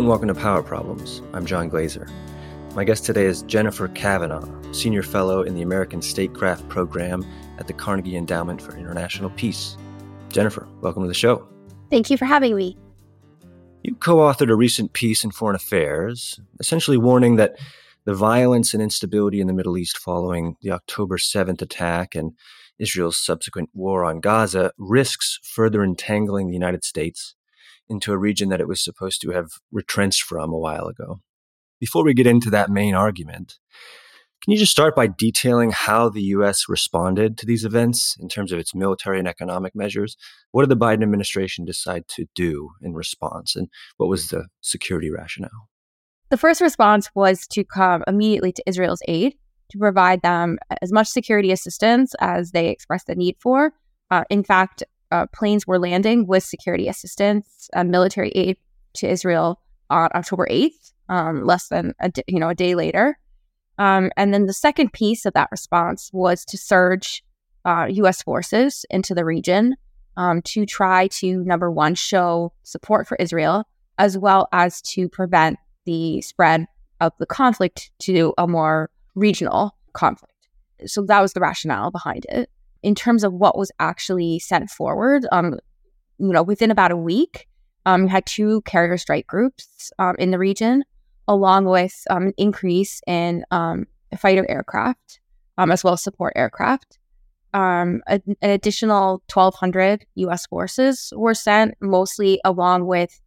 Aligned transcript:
and 0.00 0.08
welcome 0.08 0.28
to 0.28 0.34
Power 0.34 0.62
Problems. 0.62 1.20
I'm 1.34 1.44
John 1.44 1.68
Glaser. 1.68 2.08
My 2.74 2.84
guest 2.84 3.04
today 3.04 3.26
is 3.26 3.42
Jennifer 3.42 3.86
Kavanagh, 3.86 4.48
Senior 4.72 5.02
Fellow 5.02 5.42
in 5.42 5.54
the 5.54 5.60
American 5.60 6.00
Statecraft 6.00 6.66
Program 6.70 7.22
at 7.58 7.66
the 7.66 7.74
Carnegie 7.74 8.16
Endowment 8.16 8.62
for 8.62 8.74
International 8.78 9.28
Peace. 9.28 9.76
Jennifer, 10.30 10.66
welcome 10.80 11.02
to 11.02 11.06
the 11.06 11.12
show. 11.12 11.46
Thank 11.90 12.08
you 12.08 12.16
for 12.16 12.24
having 12.24 12.56
me. 12.56 12.78
You 13.82 13.94
co 13.94 14.16
authored 14.16 14.48
a 14.48 14.54
recent 14.54 14.94
piece 14.94 15.22
in 15.22 15.32
Foreign 15.32 15.54
Affairs, 15.54 16.40
essentially 16.60 16.96
warning 16.96 17.36
that 17.36 17.58
the 18.06 18.14
violence 18.14 18.72
and 18.72 18.82
instability 18.82 19.38
in 19.38 19.48
the 19.48 19.52
Middle 19.52 19.76
East 19.76 19.98
following 19.98 20.56
the 20.62 20.70
October 20.70 21.18
7th 21.18 21.60
attack 21.60 22.14
and 22.14 22.32
Israel's 22.78 23.18
subsequent 23.22 23.68
war 23.74 24.06
on 24.06 24.20
Gaza 24.20 24.72
risks 24.78 25.38
further 25.42 25.84
entangling 25.84 26.46
the 26.46 26.54
United 26.54 26.84
States 26.84 27.34
into 27.90 28.12
a 28.12 28.18
region 28.18 28.48
that 28.48 28.60
it 28.60 28.68
was 28.68 28.82
supposed 28.82 29.20
to 29.22 29.30
have 29.30 29.50
retrenched 29.70 30.22
from 30.22 30.52
a 30.52 30.58
while 30.58 30.86
ago. 30.86 31.20
Before 31.78 32.04
we 32.04 32.14
get 32.14 32.26
into 32.26 32.50
that 32.50 32.70
main 32.70 32.94
argument, 32.94 33.58
can 34.42 34.52
you 34.52 34.58
just 34.58 34.72
start 34.72 34.96
by 34.96 35.06
detailing 35.06 35.70
how 35.70 36.08
the 36.08 36.22
U.S. 36.22 36.64
responded 36.66 37.36
to 37.38 37.46
these 37.46 37.64
events 37.64 38.16
in 38.18 38.28
terms 38.28 38.52
of 38.52 38.58
its 38.58 38.74
military 38.74 39.18
and 39.18 39.28
economic 39.28 39.74
measures? 39.74 40.16
What 40.52 40.62
did 40.62 40.70
the 40.70 40.82
Biden 40.82 41.02
administration 41.02 41.66
decide 41.66 42.08
to 42.08 42.26
do 42.34 42.70
in 42.80 42.94
response, 42.94 43.54
and 43.54 43.68
what 43.98 44.08
was 44.08 44.28
the 44.28 44.46
security 44.62 45.10
rationale? 45.10 45.68
The 46.30 46.38
first 46.38 46.62
response 46.62 47.10
was 47.14 47.46
to 47.48 47.64
come 47.64 48.02
immediately 48.06 48.52
to 48.52 48.62
Israel's 48.66 49.02
aid 49.08 49.34
to 49.72 49.78
provide 49.78 50.22
them 50.22 50.58
as 50.80 50.92
much 50.92 51.08
security 51.08 51.52
assistance 51.52 52.14
as 52.20 52.52
they 52.52 52.68
expressed 52.68 53.08
the 53.08 53.14
need 53.14 53.36
for. 53.40 53.72
Uh, 54.10 54.24
in 54.30 54.42
fact, 54.42 54.82
uh, 55.10 55.26
planes 55.26 55.66
were 55.66 55.78
landing 55.78 56.26
with 56.26 56.42
security 56.42 56.88
assistance, 56.88 57.68
and 57.72 57.90
military 57.90 58.30
aid 58.30 58.56
to 58.94 59.08
Israel 59.08 59.60
on 59.88 60.08
October 60.14 60.46
8th, 60.50 60.92
um, 61.08 61.44
less 61.44 61.68
than 61.68 61.94
a 62.00 62.08
d- 62.08 62.24
you 62.26 62.38
know 62.38 62.48
a 62.48 62.54
day 62.54 62.74
later. 62.74 63.18
Um, 63.78 64.10
and 64.16 64.34
then 64.34 64.46
the 64.46 64.52
second 64.52 64.92
piece 64.92 65.24
of 65.24 65.32
that 65.34 65.48
response 65.50 66.10
was 66.12 66.44
to 66.46 66.58
surge 66.58 67.24
uh, 67.64 67.86
U.S. 67.90 68.22
forces 68.22 68.84
into 68.90 69.14
the 69.14 69.24
region 69.24 69.74
um, 70.16 70.42
to 70.42 70.66
try 70.66 71.08
to 71.08 71.42
number 71.44 71.70
one 71.70 71.94
show 71.94 72.52
support 72.62 73.06
for 73.06 73.16
Israel 73.16 73.64
as 73.98 74.16
well 74.16 74.48
as 74.52 74.80
to 74.80 75.08
prevent 75.08 75.58
the 75.84 76.20
spread 76.22 76.66
of 77.00 77.12
the 77.18 77.26
conflict 77.26 77.90
to 78.00 78.32
a 78.38 78.46
more 78.46 78.90
regional 79.14 79.76
conflict. 79.92 80.34
So 80.86 81.02
that 81.02 81.20
was 81.20 81.32
the 81.32 81.40
rationale 81.40 81.90
behind 81.90 82.26
it 82.28 82.50
in 82.82 82.94
terms 82.94 83.24
of 83.24 83.32
what 83.32 83.56
was 83.56 83.70
actually 83.78 84.38
sent 84.38 84.70
forward, 84.70 85.26
um, 85.32 85.58
you 86.18 86.32
know, 86.32 86.42
within 86.42 86.70
about 86.70 86.90
a 86.90 86.96
week, 86.96 87.46
um, 87.86 88.06
had 88.06 88.26
two 88.26 88.60
carrier 88.62 88.96
strike 88.98 89.26
groups 89.26 89.92
um, 89.98 90.16
in 90.18 90.30
the 90.30 90.38
region, 90.38 90.84
along 91.28 91.64
with 91.64 92.04
um, 92.10 92.28
an 92.28 92.34
increase 92.36 93.00
in 93.06 93.44
um, 93.50 93.86
fighter 94.18 94.46
aircraft 94.48 95.20
um, 95.58 95.70
as 95.70 95.84
well 95.84 95.94
as 95.94 96.02
support 96.02 96.32
aircraft. 96.36 96.98
Um, 97.52 98.02
an, 98.06 98.22
an 98.40 98.50
additional 98.50 99.22
1,200 99.32 100.06
U.S. 100.16 100.46
forces 100.46 101.12
were 101.16 101.34
sent, 101.34 101.74
mostly 101.80 102.40
along 102.44 102.86
with 102.86 103.20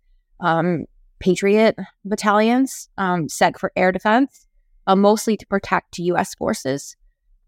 Patriot 1.19 1.77
battalions 2.05 2.89
sent 3.27 3.59
for 3.59 3.71
air 3.75 3.91
defense, 3.91 4.47
uh, 4.87 4.95
mostly 4.95 5.37
to 5.37 5.45
protect 5.47 5.99
U.S. 5.99 6.35
forces 6.35 6.95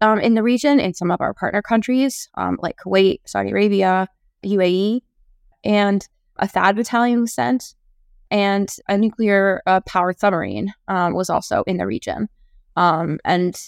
um, 0.00 0.18
in 0.18 0.34
the 0.34 0.42
region 0.42 0.80
in 0.80 0.94
some 0.94 1.10
of 1.10 1.20
our 1.20 1.34
partner 1.34 1.62
countries 1.62 2.28
um, 2.36 2.58
like 2.60 2.76
Kuwait, 2.84 3.20
Saudi 3.26 3.50
Arabia, 3.50 4.08
UAE, 4.44 5.00
and 5.64 6.06
a 6.38 6.46
THAAD 6.46 6.76
battalion 6.76 7.20
was 7.22 7.34
sent, 7.34 7.74
and 8.30 8.68
a 8.88 8.98
nuclear 8.98 9.62
uh, 9.66 9.80
powered 9.80 10.18
submarine 10.18 10.72
um, 10.88 11.14
was 11.14 11.30
also 11.30 11.64
in 11.66 11.78
the 11.78 11.86
region. 11.86 12.28
Um, 12.76 13.18
and 13.24 13.58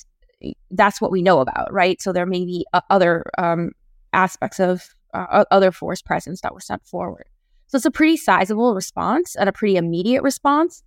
that's 0.71 1.01
what 1.01 1.11
we 1.11 1.23
know 1.23 1.41
about, 1.41 1.73
right? 1.73 2.01
So 2.01 2.13
there 2.13 2.27
may 2.27 2.45
be 2.45 2.67
uh, 2.73 2.83
other 2.91 3.25
um, 3.39 3.73
aspects 4.13 4.61
of 4.61 4.89
uh, 5.15 5.45
other 5.51 5.73
force 5.73 6.03
presence 6.03 6.43
that 6.43 6.55
was 6.55 6.67
sent 6.67 6.85
forward. 6.85 7.25
So 7.69 7.77
it's 7.77 7.87
a 7.87 7.91
pretty 7.91 8.17
sizable 8.17 8.75
response 8.75 9.35
and 9.35 9.49
a 9.49 9.53
pretty 9.53 9.77
immediate 9.77 10.23
response 10.23 10.83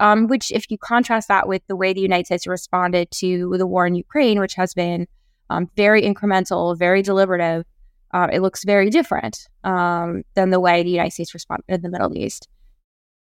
um, 0.00 0.26
which, 0.26 0.50
if 0.50 0.70
you 0.70 0.78
contrast 0.78 1.28
that 1.28 1.46
with 1.46 1.62
the 1.68 1.76
way 1.76 1.92
the 1.92 2.00
United 2.00 2.26
States 2.26 2.46
responded 2.46 3.10
to 3.12 3.54
the 3.56 3.66
war 3.66 3.86
in 3.86 3.94
Ukraine, 3.94 4.40
which 4.40 4.54
has 4.54 4.74
been 4.74 5.06
um, 5.50 5.70
very 5.76 6.02
incremental, 6.02 6.76
very 6.76 7.02
deliberative, 7.02 7.64
uh, 8.12 8.28
it 8.32 8.40
looks 8.40 8.64
very 8.64 8.90
different 8.90 9.46
um, 9.62 10.22
than 10.34 10.50
the 10.50 10.58
way 10.58 10.82
the 10.82 10.90
United 10.90 11.12
States 11.12 11.34
responded 11.34 11.64
in 11.68 11.82
the 11.82 11.90
Middle 11.90 12.16
East. 12.16 12.48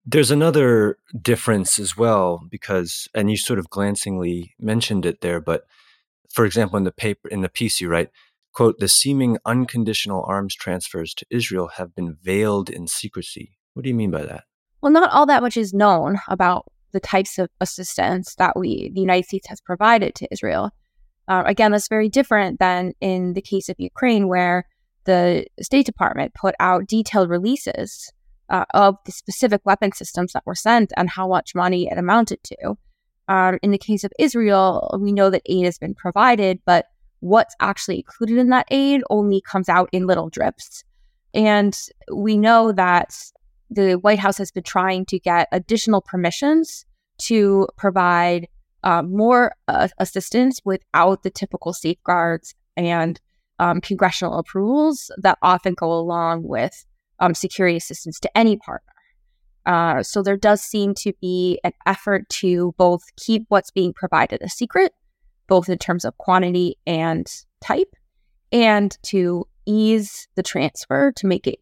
There's 0.05 0.33
another 0.33 0.97
difference 1.21 1.79
as 1.79 1.97
well, 1.97 2.43
because, 2.51 3.07
and 3.15 3.31
you 3.31 3.37
sort 3.37 3.61
of 3.61 3.71
glancingly 3.71 4.55
mentioned 4.59 5.07
it 5.07 5.21
there, 5.21 5.41
but 5.41 5.67
for 6.33 6.45
example, 6.45 6.79
in 6.79 6.85
the 6.85 6.91
paper, 6.91 7.29
in 7.29 7.43
the 7.43 7.49
piece 7.49 7.81
you 7.81 7.89
write, 7.89 8.09
quote, 8.53 8.79
the 8.79 8.89
seeming 8.89 9.39
unconditional 9.45 10.25
arms 10.27 10.55
transfers 10.55 11.15
to 11.15 11.27
Israel 11.31 11.69
have 11.77 11.95
been 11.95 12.17
veiled 12.21 12.71
in 12.71 12.89
secrecy. 12.89 13.59
What 13.75 13.83
do 13.83 13.91
you 13.91 13.95
mean 13.95 14.11
by 14.11 14.25
that? 14.25 14.45
Well, 14.83 14.93
not 14.93 15.11
all 15.13 15.27
that 15.27 15.43
much 15.43 15.57
is 15.57 15.73
known 15.73 16.19
about 16.29 16.67
the 16.93 17.01
types 17.01 17.39
of 17.39 17.49
assistance 17.61 18.35
that 18.35 18.59
we, 18.59 18.91
the 18.93 19.01
United 19.01 19.27
States, 19.27 19.47
has 19.49 19.61
provided 19.61 20.15
to 20.17 20.29
Israel. 20.31 20.71
Uh, 21.29 21.45
again, 21.47 21.73
that's 21.73 21.89
very 21.89 22.09
different 22.09 22.59
than 22.59 22.93
in 23.01 23.33
the 23.33 23.41
case 23.41 23.69
of 23.69 23.77
Ukraine, 23.79 24.29
where 24.29 24.67
the 25.05 25.47
State 25.61 25.87
Department 25.87 26.35
put 26.35 26.55
out 26.61 26.87
detailed 26.87 27.31
releases 27.31 28.13
uh, 28.51 28.65
of 28.75 28.97
the 29.07 29.13
specific 29.13 29.63
weapon 29.65 29.93
systems 29.93 30.33
that 30.33 30.45
were 30.45 30.55
sent 30.55 30.93
and 30.97 31.09
how 31.09 31.29
much 31.29 31.55
money 31.55 31.89
it 31.91 31.97
amounted 31.97 32.43
to. 32.45 32.77
Um, 33.29 33.59
in 33.63 33.71
the 33.71 33.79
case 33.79 34.05
of 34.05 34.13
Israel, 34.19 34.97
we 35.01 35.13
know 35.13 35.31
that 35.31 35.43
aid 35.47 35.65
has 35.65 35.79
been 35.79 35.95
provided, 35.95 36.61
but 36.67 36.87
what's 37.21 37.55
actually 37.61 37.99
included 37.99 38.37
in 38.37 38.51
that 38.51 38.67
aid 38.71 39.03
only 39.09 39.41
comes 39.41 39.69
out 39.69 39.89
in 39.93 40.09
little 40.09 40.29
drips. 40.29 40.83
And 41.33 41.79
we 42.13 42.37
know 42.37 42.73
that 42.73 43.15
the 43.75 43.95
White 43.95 44.19
House 44.19 44.39
has 44.39 44.51
been 44.51 44.63
trying 44.63 45.07
to 45.07 45.19
get 45.19 45.49
additional 45.53 46.01
permissions 46.01 46.85
to 47.23 47.67
provide 47.77 48.49
uh, 48.85 49.03
more 49.03 49.55
uh, 49.69 49.89
assistance 49.99 50.61
without 50.65 51.23
the 51.23 51.31
typical 51.31 51.73
safeguards 51.73 52.55
and 52.77 53.21
um, 53.59 53.81
congressional 53.81 54.39
approvals 54.39 55.11
that 55.19 55.39
often 55.43 55.75
go 55.75 55.93
along 55.93 56.43
with 56.43 56.85
um, 57.21 57.35
security 57.35 57.77
assistance 57.77 58.19
to 58.21 58.37
any 58.37 58.57
partner. 58.57 58.93
Uh, 59.65 60.03
so 60.03 60.23
there 60.23 60.37
does 60.37 60.61
seem 60.61 60.95
to 60.95 61.13
be 61.21 61.61
an 61.63 61.73
effort 61.87 62.29
to 62.29 62.75
both 62.77 63.03
keep 63.17 63.45
what's 63.49 63.71
being 63.71 63.93
provided 63.93 64.43
a 64.43 64.49
secret, 64.49 64.93
both 65.47 65.69
in 65.69 65.79
terms 65.79 66.05
of 66.05 66.19
quantity 66.19 66.77
and 66.85 67.29
type, 67.61 67.95
and 68.51 68.99
to 69.03 69.47
ease 69.65 70.27
the 70.35 70.43
transfer 70.43 71.13
to 71.13 71.27
make 71.29 71.47
it 71.47 71.61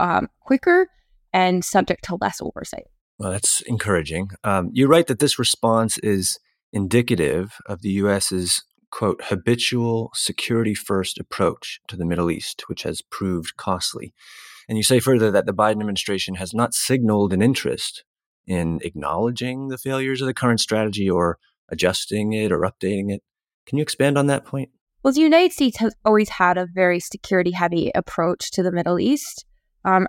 um, 0.00 0.28
quicker 0.40 0.88
and 1.32 1.64
subject 1.64 2.04
to 2.04 2.16
less 2.20 2.40
oversight. 2.40 2.84
Well, 3.18 3.32
that's 3.32 3.60
encouraging. 3.62 4.30
Um, 4.44 4.70
you 4.72 4.86
write 4.86 5.08
that 5.08 5.18
this 5.18 5.38
response 5.38 5.98
is 5.98 6.38
indicative 6.72 7.54
of 7.66 7.82
the 7.82 7.90
U.S.'s 7.90 8.62
quote 8.90 9.20
habitual 9.24 10.10
security 10.14 10.74
first 10.74 11.18
approach 11.18 11.80
to 11.88 11.96
the 11.96 12.06
Middle 12.06 12.30
East, 12.30 12.64
which 12.68 12.82
has 12.84 13.02
proved 13.02 13.56
costly. 13.56 14.14
And 14.68 14.78
you 14.78 14.84
say 14.84 15.00
further 15.00 15.30
that 15.30 15.46
the 15.46 15.54
Biden 15.54 15.80
administration 15.80 16.36
has 16.36 16.54
not 16.54 16.74
signaled 16.74 17.32
an 17.32 17.42
interest 17.42 18.04
in 18.46 18.80
acknowledging 18.82 19.68
the 19.68 19.78
failures 19.78 20.20
of 20.20 20.26
the 20.26 20.34
current 20.34 20.60
strategy 20.60 21.08
or 21.08 21.38
adjusting 21.68 22.32
it 22.32 22.50
or 22.50 22.60
updating 22.60 23.12
it. 23.12 23.22
Can 23.66 23.78
you 23.78 23.82
expand 23.82 24.16
on 24.16 24.26
that 24.28 24.44
point? 24.44 24.70
Well, 25.02 25.12
the 25.12 25.20
United 25.20 25.52
States 25.52 25.78
has 25.78 25.94
always 26.04 26.30
had 26.30 26.58
a 26.58 26.66
very 26.66 26.98
security 26.98 27.52
heavy 27.52 27.90
approach 27.94 28.50
to 28.52 28.62
the 28.62 28.72
Middle 28.72 28.98
East. 28.98 29.44
Um, 29.84 30.06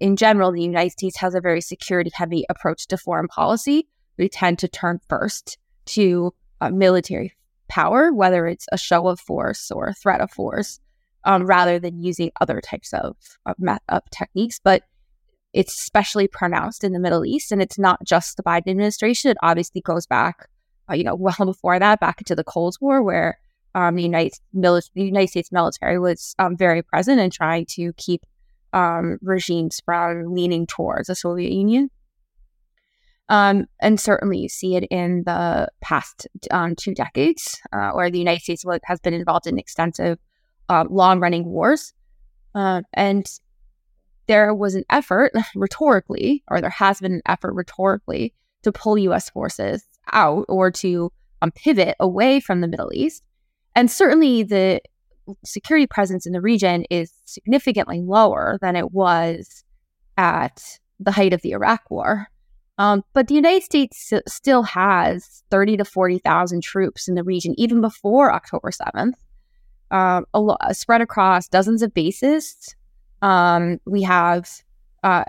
in 0.00 0.16
general, 0.16 0.52
the 0.52 0.62
United 0.62 0.92
States 0.92 1.18
has 1.18 1.34
a 1.34 1.40
very 1.40 1.60
security 1.60 2.10
heavy 2.12 2.44
approach 2.50 2.86
to 2.88 2.96
foreign 2.96 3.28
policy. 3.28 3.88
We 4.18 4.28
tend 4.28 4.58
to 4.60 4.68
turn 4.68 5.00
first 5.08 5.58
to 5.86 6.34
uh, 6.60 6.70
military 6.70 7.32
power, 7.68 8.12
whether 8.12 8.46
it's 8.46 8.66
a 8.72 8.78
show 8.78 9.08
of 9.08 9.20
force 9.20 9.70
or 9.70 9.88
a 9.88 9.94
threat 9.94 10.20
of 10.20 10.30
force, 10.30 10.80
um, 11.24 11.46
rather 11.46 11.78
than 11.78 12.02
using 12.02 12.30
other 12.40 12.60
types 12.60 12.92
of, 12.92 13.16
of, 13.44 13.56
of 13.88 14.02
techniques. 14.10 14.60
But 14.62 14.82
it's 15.52 15.74
especially 15.80 16.28
pronounced 16.28 16.84
in 16.84 16.92
the 16.92 16.98
Middle 16.98 17.24
East, 17.24 17.52
and 17.52 17.62
it's 17.62 17.78
not 17.78 18.04
just 18.04 18.36
the 18.36 18.42
Biden 18.42 18.68
administration. 18.68 19.30
It 19.30 19.38
obviously 19.42 19.80
goes 19.80 20.06
back, 20.06 20.48
uh, 20.90 20.94
you 20.94 21.04
know, 21.04 21.14
well 21.14 21.36
before 21.44 21.78
that, 21.78 22.00
back 22.00 22.20
into 22.20 22.34
the 22.34 22.44
Cold 22.44 22.76
War, 22.80 23.02
where 23.02 23.38
um, 23.74 23.96
the 23.96 24.02
United, 24.02 24.32
mili- 24.54 24.90
the 24.94 25.04
United 25.04 25.30
States 25.30 25.52
military 25.52 25.98
was 25.98 26.34
um, 26.38 26.56
very 26.56 26.82
present 26.82 27.20
in 27.20 27.30
trying 27.30 27.66
to 27.70 27.92
keep 27.94 28.22
um, 28.72 29.18
regimes 29.22 29.80
from 29.84 30.34
leaning 30.34 30.66
towards 30.66 31.08
the 31.08 31.14
Soviet 31.14 31.52
Union. 31.52 31.90
Um, 33.28 33.66
and 33.80 33.98
certainly 33.98 34.38
you 34.38 34.48
see 34.48 34.76
it 34.76 34.84
in 34.84 35.24
the 35.24 35.68
past 35.80 36.28
um, 36.50 36.76
two 36.76 36.94
decades, 36.94 37.60
uh, 37.72 37.90
where 37.90 38.10
the 38.10 38.18
United 38.18 38.42
States 38.42 38.64
has 38.84 39.00
been 39.00 39.14
involved 39.14 39.46
in 39.46 39.58
extensive, 39.58 40.18
uh, 40.68 40.84
long 40.88 41.18
running 41.18 41.44
wars. 41.44 41.92
Uh, 42.54 42.82
and 42.92 43.26
there 44.26 44.54
was 44.54 44.74
an 44.74 44.84
effort 44.90 45.32
rhetorically, 45.54 46.44
or 46.48 46.60
there 46.60 46.70
has 46.70 47.00
been 47.00 47.14
an 47.14 47.22
effort 47.26 47.54
rhetorically 47.54 48.32
to 48.62 48.72
pull 48.72 48.98
US 48.98 49.30
forces 49.30 49.84
out 50.12 50.44
or 50.48 50.70
to 50.70 51.12
um, 51.42 51.50
pivot 51.50 51.96
away 52.00 52.40
from 52.40 52.60
the 52.60 52.68
Middle 52.68 52.90
East. 52.92 53.22
And 53.74 53.90
certainly 53.90 54.42
the 54.42 54.80
security 55.44 55.86
presence 55.86 56.26
in 56.26 56.32
the 56.32 56.40
region 56.40 56.84
is 56.90 57.12
significantly 57.24 58.00
lower 58.00 58.58
than 58.60 58.76
it 58.76 58.92
was 58.92 59.64
at 60.16 60.78
the 61.00 61.12
height 61.12 61.32
of 61.32 61.42
the 61.42 61.52
Iraq 61.52 61.82
War. 61.90 62.28
Um, 62.78 63.04
but 63.14 63.28
the 63.28 63.34
United 63.34 63.62
States 63.62 64.12
still 64.28 64.62
has 64.62 65.42
30 65.50 65.78
to 65.78 65.84
40,000 65.84 66.62
troops 66.62 67.08
in 67.08 67.14
the 67.14 67.22
region, 67.22 67.54
even 67.56 67.80
before 67.80 68.32
October 68.32 68.70
7th, 68.70 69.14
um, 69.90 70.26
a 70.34 70.40
lo- 70.40 70.56
spread 70.72 71.00
across 71.00 71.48
dozens 71.48 71.82
of 71.82 71.94
bases. 71.94 72.74
Um, 73.22 73.80
we 73.86 74.02
have 74.02 74.50
uh, 75.02 75.24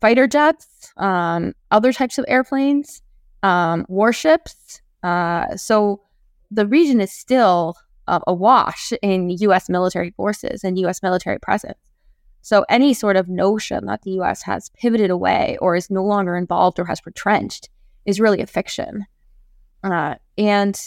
fighter 0.00 0.26
jets, 0.26 0.92
um, 0.96 1.54
other 1.70 1.92
types 1.92 2.18
of 2.18 2.24
airplanes, 2.26 3.00
um, 3.44 3.86
warships. 3.88 4.80
Uh, 5.04 5.56
so 5.56 6.00
the 6.50 6.66
region 6.66 7.00
is 7.00 7.12
still 7.12 7.76
uh, 8.08 8.20
awash 8.26 8.92
in 9.02 9.30
U.S. 9.40 9.68
military 9.68 10.10
forces 10.10 10.64
and 10.64 10.78
U.S. 10.80 11.02
military 11.02 11.38
presence. 11.38 11.78
So 12.40 12.64
any 12.68 12.94
sort 12.94 13.16
of 13.16 13.28
notion 13.28 13.86
that 13.86 14.02
the 14.02 14.12
U.S. 14.12 14.42
has 14.42 14.70
pivoted 14.70 15.10
away 15.10 15.58
or 15.60 15.76
is 15.76 15.90
no 15.90 16.02
longer 16.02 16.36
involved 16.36 16.78
or 16.78 16.86
has 16.86 17.04
retrenched 17.04 17.68
is 18.06 18.20
really 18.20 18.40
a 18.40 18.46
fiction. 18.46 19.06
Uh, 19.84 20.14
and 20.36 20.80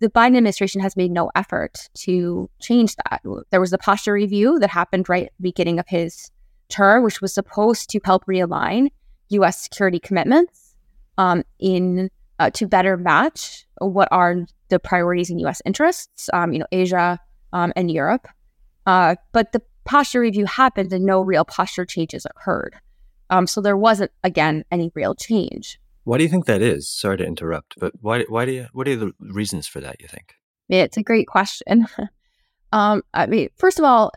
the 0.00 0.10
Biden 0.10 0.36
administration 0.36 0.80
has 0.80 0.96
made 0.96 1.10
no 1.10 1.30
effort 1.34 1.88
to 1.94 2.50
change 2.60 2.94
that. 2.96 3.22
There 3.50 3.60
was 3.60 3.72
a 3.72 3.78
posture 3.78 4.12
review 4.12 4.58
that 4.58 4.70
happened 4.70 5.08
right 5.08 5.26
at 5.26 5.32
the 5.38 5.42
beginning 5.42 5.78
of 5.78 5.88
his 5.88 6.30
term, 6.68 7.02
which 7.04 7.20
was 7.20 7.32
supposed 7.32 7.90
to 7.90 8.00
help 8.04 8.26
realign 8.26 8.88
U.S. 9.30 9.62
security 9.62 9.98
commitments 9.98 10.74
um, 11.18 11.44
in 11.58 12.10
uh, 12.38 12.50
to 12.50 12.66
better 12.66 12.96
match 12.96 13.66
what 13.78 14.08
are 14.10 14.46
the 14.70 14.78
priorities 14.78 15.30
in 15.30 15.38
U.S. 15.40 15.60
interests, 15.64 16.30
um, 16.32 16.52
you 16.52 16.58
know, 16.58 16.66
Asia 16.72 17.18
um, 17.52 17.72
and 17.76 17.90
Europe. 17.90 18.26
Uh, 18.86 19.16
but 19.32 19.52
the 19.52 19.62
posture 19.84 20.20
review 20.20 20.46
happened 20.46 20.92
and 20.92 21.04
no 21.04 21.20
real 21.20 21.44
posture 21.44 21.84
changes 21.84 22.26
occurred. 22.26 22.74
Um, 23.28 23.46
so 23.46 23.60
there 23.60 23.76
wasn't, 23.76 24.10
again, 24.24 24.64
any 24.70 24.90
real 24.94 25.14
change. 25.14 25.78
Why 26.04 26.18
do 26.18 26.24
you 26.24 26.30
think 26.30 26.46
that 26.46 26.62
is? 26.62 26.88
Sorry 26.88 27.18
to 27.18 27.24
interrupt, 27.24 27.74
but 27.78 27.92
why? 28.00 28.24
Why 28.28 28.44
do 28.44 28.52
you? 28.52 28.66
What 28.72 28.88
are 28.88 28.96
the 28.96 29.12
reasons 29.20 29.66
for 29.66 29.80
that? 29.80 30.00
You 30.00 30.08
think? 30.08 30.34
It's 30.68 30.96
a 30.96 31.02
great 31.02 31.26
question. 31.26 31.86
um, 32.72 33.02
I 33.12 33.26
mean, 33.26 33.48
first 33.56 33.78
of 33.78 33.84
all, 33.84 34.10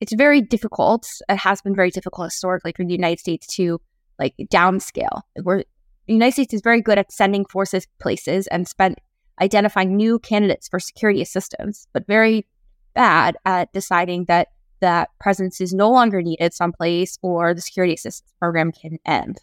it's 0.00 0.14
very 0.14 0.40
difficult. 0.40 1.06
It 1.28 1.36
has 1.36 1.60
been 1.60 1.74
very 1.74 1.90
difficult 1.90 2.28
historically 2.28 2.72
for 2.72 2.84
the 2.84 2.92
United 2.92 3.20
States 3.20 3.46
to 3.56 3.80
like 4.18 4.34
downscale. 4.50 5.22
Where 5.42 5.64
the 6.06 6.14
United 6.14 6.32
States 6.32 6.54
is 6.54 6.62
very 6.62 6.80
good 6.80 6.98
at 6.98 7.12
sending 7.12 7.44
forces 7.44 7.86
places 8.00 8.46
and 8.46 8.66
spend 8.66 8.96
identifying 9.40 9.96
new 9.96 10.18
candidates 10.18 10.68
for 10.68 10.80
security 10.80 11.22
assistance, 11.22 11.86
but 11.92 12.06
very 12.06 12.46
bad 12.94 13.36
at 13.44 13.72
deciding 13.72 14.24
that 14.24 14.48
that 14.80 15.10
presence 15.18 15.60
is 15.60 15.74
no 15.74 15.90
longer 15.90 16.22
needed 16.22 16.54
someplace 16.54 17.18
or 17.22 17.54
the 17.54 17.60
security 17.60 17.94
assistance 17.94 18.32
program 18.38 18.72
can 18.72 18.98
end. 19.04 19.38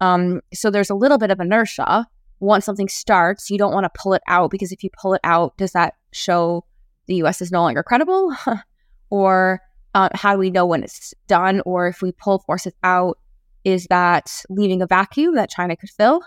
Um, 0.00 0.40
so 0.52 0.70
there's 0.70 0.90
a 0.90 0.94
little 0.94 1.18
bit 1.18 1.30
of 1.30 1.40
inertia. 1.40 2.06
Once 2.40 2.64
something 2.64 2.88
starts, 2.88 3.50
you 3.50 3.58
don't 3.58 3.72
want 3.72 3.84
to 3.84 4.00
pull 4.00 4.14
it 4.14 4.22
out 4.26 4.50
because 4.50 4.72
if 4.72 4.82
you 4.82 4.90
pull 5.00 5.14
it 5.14 5.20
out, 5.24 5.56
does 5.56 5.72
that 5.72 5.94
show 6.12 6.64
the 7.06 7.16
US 7.16 7.40
is 7.40 7.52
no 7.52 7.62
longer 7.62 7.82
credible? 7.82 8.34
or 9.10 9.60
uh, 9.94 10.08
how 10.14 10.32
do 10.32 10.38
we 10.38 10.50
know 10.50 10.66
when 10.66 10.82
it's 10.82 11.14
done? 11.28 11.62
Or 11.64 11.86
if 11.86 12.02
we 12.02 12.12
pull 12.12 12.40
forces 12.40 12.72
out, 12.82 13.18
is 13.64 13.86
that 13.90 14.30
leaving 14.48 14.82
a 14.82 14.86
vacuum 14.86 15.34
that 15.36 15.50
China 15.50 15.76
could 15.76 15.90
fill? 15.90 16.22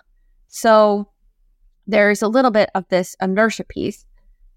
So 0.47 1.09
there's 1.87 2.21
a 2.21 2.27
little 2.27 2.51
bit 2.51 2.69
of 2.75 2.87
this 2.89 3.15
inertia 3.21 3.63
piece. 3.63 4.05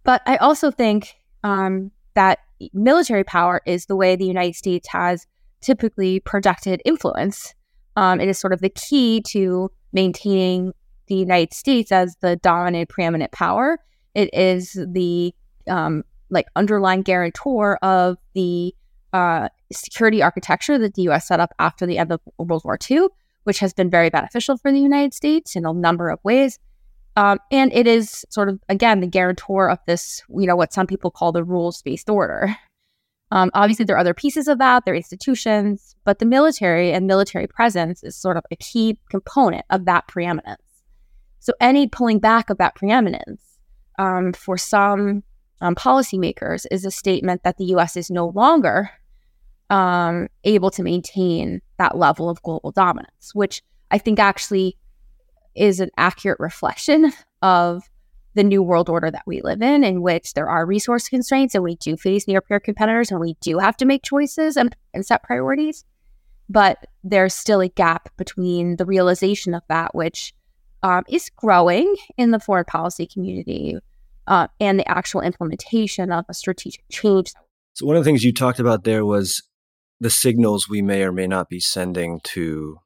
But 0.05 0.23
I 0.27 0.37
also 0.37 0.71
think 0.71 1.17
um, 1.45 1.91
that 2.15 2.41
military 2.73 3.25
power 3.25 3.61
is 3.67 3.87
the 3.87 3.97
way 3.97 4.17
the 4.17 4.27
United 4.27 4.57
States 4.57 4.89
has 4.89 5.27
typically 5.61 6.21
projected 6.21 6.81
influence. 6.85 7.55
Um, 7.97 8.21
it 8.21 8.29
is 8.29 8.39
sort 8.39 8.53
of 8.53 8.61
the 8.61 8.71
key 8.71 9.23
to 9.29 9.71
maintaining 9.93 10.73
the 11.09 11.17
United 11.17 11.53
States 11.53 11.91
as 11.91 12.17
the 12.21 12.37
dominant, 12.37 12.89
preeminent 12.89 13.33
power. 13.33 13.79
It 14.15 14.33
is 14.33 14.73
the 14.73 15.35
um, 15.69 16.05
like 16.31 16.47
underlying 16.57 17.03
guarantor 17.03 17.77
of 17.83 18.19
the 18.35 18.75
uh, 19.13 19.49
security 19.73 20.23
architecture 20.23 20.79
that 20.79 20.95
the 20.95 21.03
U.S. 21.03 21.27
set 21.27 21.41
up 21.41 21.53
after 21.59 21.87
the 21.87 21.99
end 21.99 22.13
of 22.13 22.21
World 22.39 22.63
War 22.65 22.79
II, 22.91 23.09
which 23.45 23.59
has 23.61 23.73
been 23.73 23.91
very 23.91 24.11
beneficial 24.11 24.57
for 24.59 24.71
the 24.71 24.81
United 24.81 25.15
States 25.15 25.57
in 25.57 25.65
a 25.65 25.73
number 25.73 26.11
of 26.11 26.21
ways. 26.23 26.59
Um, 27.19 27.41
and 27.51 27.73
it 27.73 27.89
is 27.89 28.25
sort 28.31 28.49
of, 28.49 28.61
again, 28.69 29.01
the 29.01 29.09
guarantor 29.09 29.69
of 29.69 29.81
this, 29.89 30.23
you 30.29 30.47
know, 30.47 30.55
what 30.55 30.73
some 30.73 30.87
people 30.87 31.11
call 31.11 31.33
the 31.33 31.43
rules 31.43 31.83
based 31.83 32.09
order. 32.09 32.57
Um, 33.33 33.51
obviously, 33.55 33.85
there 33.85 33.97
are 33.97 33.99
other 33.99 34.15
pieces 34.15 34.47
of 34.47 34.59
that, 34.59 34.85
there 34.85 34.95
are 34.95 34.97
institutions, 34.97 35.97
but 36.05 36.21
the 36.21 36.25
military 36.25 36.93
and 36.93 37.09
military 37.09 37.49
presence 37.49 38.05
is 38.05 38.15
sort 38.15 38.37
of 38.37 38.45
a 38.53 38.57
key 38.57 39.01
component 39.11 39.65
of 39.69 39.85
that 39.87 40.07
preeminence. 40.07 40.63
So, 41.41 41.55
any 41.61 41.89
pulling 41.89 42.21
back 42.21 42.51
of 42.51 42.59
that 42.59 42.77
preeminence 42.77 43.43
um, 43.99 44.33
for 44.33 44.57
some 44.57 45.25
um, 45.61 45.75
policymakers 45.75 46.67
is 46.71 46.85
a 46.85 46.91
statement 46.93 47.43
that 47.43 47.57
the 47.57 47.65
US 47.75 47.97
is 47.97 48.11
no 48.11 48.29
longer 48.29 48.91
um, 49.71 50.29
able 50.45 50.71
to 50.71 50.85
maintain 50.85 51.63
that 51.79 51.99
level 51.99 52.31
of 52.31 52.41
global 52.43 52.71
dominance, 52.71 53.35
which 53.35 53.61
I 53.91 53.99
think 53.99 54.21
actually 54.21 54.77
is 55.59 55.81
an 55.81 55.91
accurate 55.97 56.41
reflection 56.41 57.13
of 57.43 57.83
the 58.35 58.45
new 58.45 58.63
world 58.63 58.89
order 58.89 59.11
that 59.11 59.25
we 59.27 59.41
live 59.43 59.63
in, 59.63 59.83
in 59.83 60.01
which 60.01 60.35
there 60.35 60.49
are 60.49 60.65
resource 60.65 61.09
constraints 61.09 61.55
and 61.55 61.65
we 61.65 61.77
do 61.77 61.97
face 61.97 62.29
near 62.29 62.41
peer 62.41 62.61
competitors 62.61 63.11
and 63.11 63.21
we 63.21 63.35
do 63.41 63.59
have 63.59 63.77
to 63.77 63.85
make 63.85 64.03
choices 64.05 64.57
and, 64.57 64.77
and 64.95 65.05
set 65.05 65.23
priorities. 65.23 65.85
But 66.49 66.79
there's 67.03 67.35
still 67.35 67.61
a 67.61 67.69
gap 67.69 68.11
between 68.17 68.77
the 68.77 68.87
realization 68.87 69.55
of 69.55 69.63
that, 69.69 69.95
which 69.95 70.33
um, 70.83 71.05
is 71.09 71.31
growing 71.37 71.95
in 72.17 72.31
the 72.31 72.39
foreign 72.39 72.65
policy 72.65 73.07
community, 73.07 73.77
uh, 74.27 74.47
and 74.61 74.79
the 74.79 74.89
actual 74.89 75.21
implementation 75.21 76.13
of 76.13 76.25
a 76.29 76.35
strategic 76.35 76.85
change. 76.91 77.33
So, 77.75 77.87
one 77.87 77.97
of 77.97 78.05
the 78.05 78.09
things 78.09 78.25
you 78.25 78.33
talked 78.33 78.61
about 78.61 78.85
there 78.85 79.05
was 79.05 79.43
the 80.01 80.11
signals 80.11 80.69
we 80.69 80.81
may 80.83 81.03
or 81.03 81.13
may 81.13 81.27
not 81.27 81.49
be 81.49 81.61
sending 81.61 82.21
to, 82.25 82.79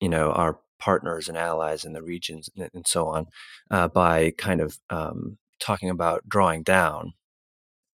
you 0.00 0.08
know, 0.08 0.32
our 0.32 0.58
partners 0.78 1.28
and 1.28 1.36
allies 1.36 1.84
in 1.84 1.92
the 1.92 2.02
regions 2.02 2.48
and, 2.56 2.86
so 2.86 3.08
on 3.08 3.26
uh, 3.70 3.88
by 3.88 4.32
kind 4.38 4.60
of 4.60 4.78
um, 4.90 5.38
talking 5.60 5.90
about 5.90 6.28
drawing 6.28 6.62
down. 6.62 7.12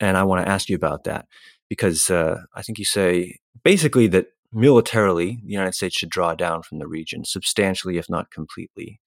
And 0.00 0.16
I 0.16 0.24
want 0.24 0.44
to 0.44 0.50
ask 0.50 0.68
you 0.68 0.76
about 0.76 1.04
that 1.04 1.26
because 1.68 2.10
uh, 2.10 2.42
I 2.54 2.62
think 2.62 2.78
you 2.78 2.84
say 2.84 3.38
basically 3.62 4.06
that 4.08 4.26
militarily 4.52 5.40
the 5.44 5.52
United 5.52 5.74
States 5.74 5.96
should 5.96 6.10
draw 6.10 6.34
down 6.34 6.62
from 6.62 6.78
the 6.78 6.86
region 6.86 7.24
substantially, 7.24 7.98
if 7.98 8.08
not 8.08 8.30
completely, 8.30 9.00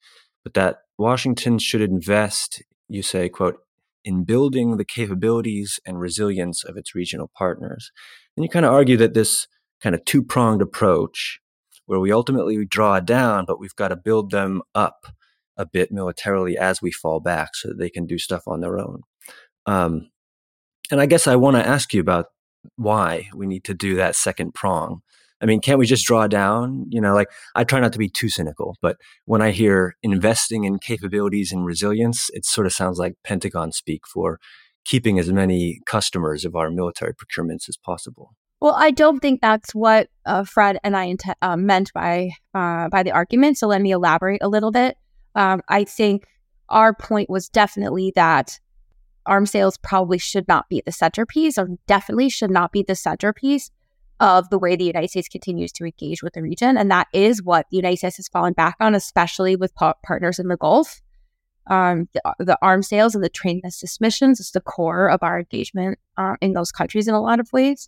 but 0.43 0.53
that 0.53 0.79
Washington 0.97 1.59
should 1.59 1.81
invest, 1.81 2.63
you 2.87 3.01
say, 3.01 3.29
quote, 3.29 3.59
in 4.03 4.23
building 4.23 4.77
the 4.77 4.85
capabilities 4.85 5.79
and 5.85 5.99
resilience 5.99 6.63
of 6.63 6.77
its 6.77 6.95
regional 6.95 7.29
partners. 7.37 7.91
And 8.35 8.43
you 8.43 8.49
kind 8.49 8.65
of 8.65 8.71
argue 8.71 8.97
that 8.97 9.13
this 9.13 9.47
kind 9.81 9.93
of 9.93 10.05
two 10.05 10.23
pronged 10.23 10.61
approach 10.61 11.39
where 11.87 11.99
we 11.99 12.11
ultimately 12.11 12.63
draw 12.65 12.99
down, 12.99 13.45
but 13.45 13.59
we've 13.59 13.75
got 13.75 13.87
to 13.87 13.95
build 13.95 14.29
them 14.31 14.61
up 14.75 15.07
a 15.57 15.65
bit 15.65 15.91
militarily 15.91 16.57
as 16.57 16.81
we 16.81 16.91
fall 16.91 17.19
back 17.19 17.55
so 17.55 17.69
that 17.69 17.79
they 17.79 17.89
can 17.89 18.05
do 18.05 18.19
stuff 18.19 18.43
on 18.45 18.61
their 18.61 18.77
own. 18.77 19.01
Um, 19.65 20.09
and 20.91 21.01
I 21.01 21.07
guess 21.07 21.27
I 21.27 21.35
want 21.35 21.57
to 21.57 21.67
ask 21.67 21.93
you 21.93 21.99
about 21.99 22.27
why 22.75 23.29
we 23.33 23.47
need 23.47 23.63
to 23.65 23.73
do 23.73 23.95
that 23.95 24.15
second 24.15 24.53
prong. 24.53 25.01
I 25.41 25.45
mean, 25.45 25.61
can't 25.61 25.79
we 25.79 25.85
just 25.85 26.05
draw 26.05 26.27
down? 26.27 26.85
You 26.89 26.99
know, 26.99 27.13
like 27.13 27.29
I 27.55 27.63
try 27.63 27.79
not 27.79 27.93
to 27.93 27.99
be 27.99 28.09
too 28.09 28.29
cynical, 28.29 28.75
but 28.81 28.97
when 29.25 29.41
I 29.41 29.51
hear 29.51 29.95
investing 30.01 30.63
in 30.63 30.79
capabilities 30.79 31.51
and 31.51 31.65
resilience, 31.65 32.29
it 32.33 32.45
sort 32.45 32.67
of 32.67 32.73
sounds 32.73 32.97
like 32.97 33.13
Pentagon 33.23 33.71
speak 33.71 34.01
for 34.11 34.39
keeping 34.83 35.19
as 35.19 35.31
many 35.31 35.79
customers 35.85 36.43
of 36.45 36.55
our 36.55 36.71
military 36.71 37.13
procurements 37.13 37.69
as 37.69 37.77
possible. 37.77 38.31
Well, 38.67 38.75
I 38.77 38.91
don't 38.91 39.21
think 39.21 39.39
that's 39.39 39.73
what 39.73 40.09
uh, 40.25 40.43
Fred 40.43 40.77
and 40.83 40.93
I 40.93 41.05
int- 41.05 41.23
uh, 41.41 41.55
meant 41.55 41.93
by 41.93 42.31
uh, 42.53 42.89
by 42.89 43.01
the 43.01 43.11
argument. 43.11 43.57
So 43.57 43.65
let 43.65 43.81
me 43.81 43.91
elaborate 43.91 44.43
a 44.43 44.49
little 44.49 44.73
bit. 44.73 44.97
Um, 45.35 45.61
I 45.69 45.85
think 45.85 46.25
our 46.67 46.93
point 46.93 47.29
was 47.29 47.47
definitely 47.47 48.11
that 48.17 48.59
arms 49.25 49.51
sales 49.51 49.77
probably 49.77 50.17
should 50.17 50.49
not 50.49 50.67
be 50.67 50.83
the 50.85 50.91
centerpiece, 50.91 51.57
or 51.57 51.69
definitely 51.87 52.27
should 52.27 52.51
not 52.51 52.73
be 52.73 52.83
the 52.83 52.93
centerpiece 52.93 53.71
of 54.19 54.49
the 54.49 54.59
way 54.59 54.75
the 54.75 54.83
United 54.83 55.11
States 55.11 55.29
continues 55.29 55.71
to 55.71 55.85
engage 55.85 56.21
with 56.21 56.33
the 56.33 56.41
region, 56.41 56.75
and 56.75 56.91
that 56.91 57.07
is 57.13 57.41
what 57.41 57.67
the 57.71 57.77
United 57.77 57.99
States 57.99 58.17
has 58.17 58.27
fallen 58.27 58.51
back 58.51 58.75
on, 58.81 58.93
especially 58.95 59.55
with 59.55 59.73
pa- 59.75 59.93
partners 60.03 60.39
in 60.39 60.49
the 60.49 60.57
Gulf. 60.57 60.99
Um, 61.67 62.09
the, 62.13 62.21
the 62.39 62.57
arms 62.61 62.89
sales 62.89 63.15
and 63.15 63.23
the 63.23 63.29
training 63.29 63.61
assist 63.63 64.01
missions 64.01 64.41
is 64.41 64.51
the 64.51 64.59
core 64.59 65.09
of 65.09 65.23
our 65.23 65.39
engagement 65.39 65.99
uh, 66.17 66.35
in 66.41 66.51
those 66.51 66.73
countries 66.73 67.07
in 67.07 67.13
a 67.13 67.21
lot 67.21 67.39
of 67.39 67.53
ways. 67.53 67.87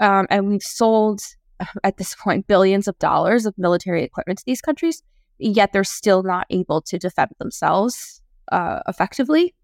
Um, 0.00 0.26
and 0.30 0.48
we've 0.48 0.62
sold 0.62 1.20
at 1.84 1.98
this 1.98 2.14
point 2.14 2.46
billions 2.46 2.88
of 2.88 2.98
dollars 2.98 3.46
of 3.46 3.54
military 3.56 4.02
equipment 4.02 4.38
to 4.40 4.44
these 4.46 4.60
countries, 4.60 5.02
yet 5.38 5.72
they're 5.72 5.84
still 5.84 6.22
not 6.22 6.46
able 6.50 6.80
to 6.82 6.98
defend 6.98 7.30
themselves 7.38 8.22
uh, 8.50 8.80
effectively. 8.88 9.54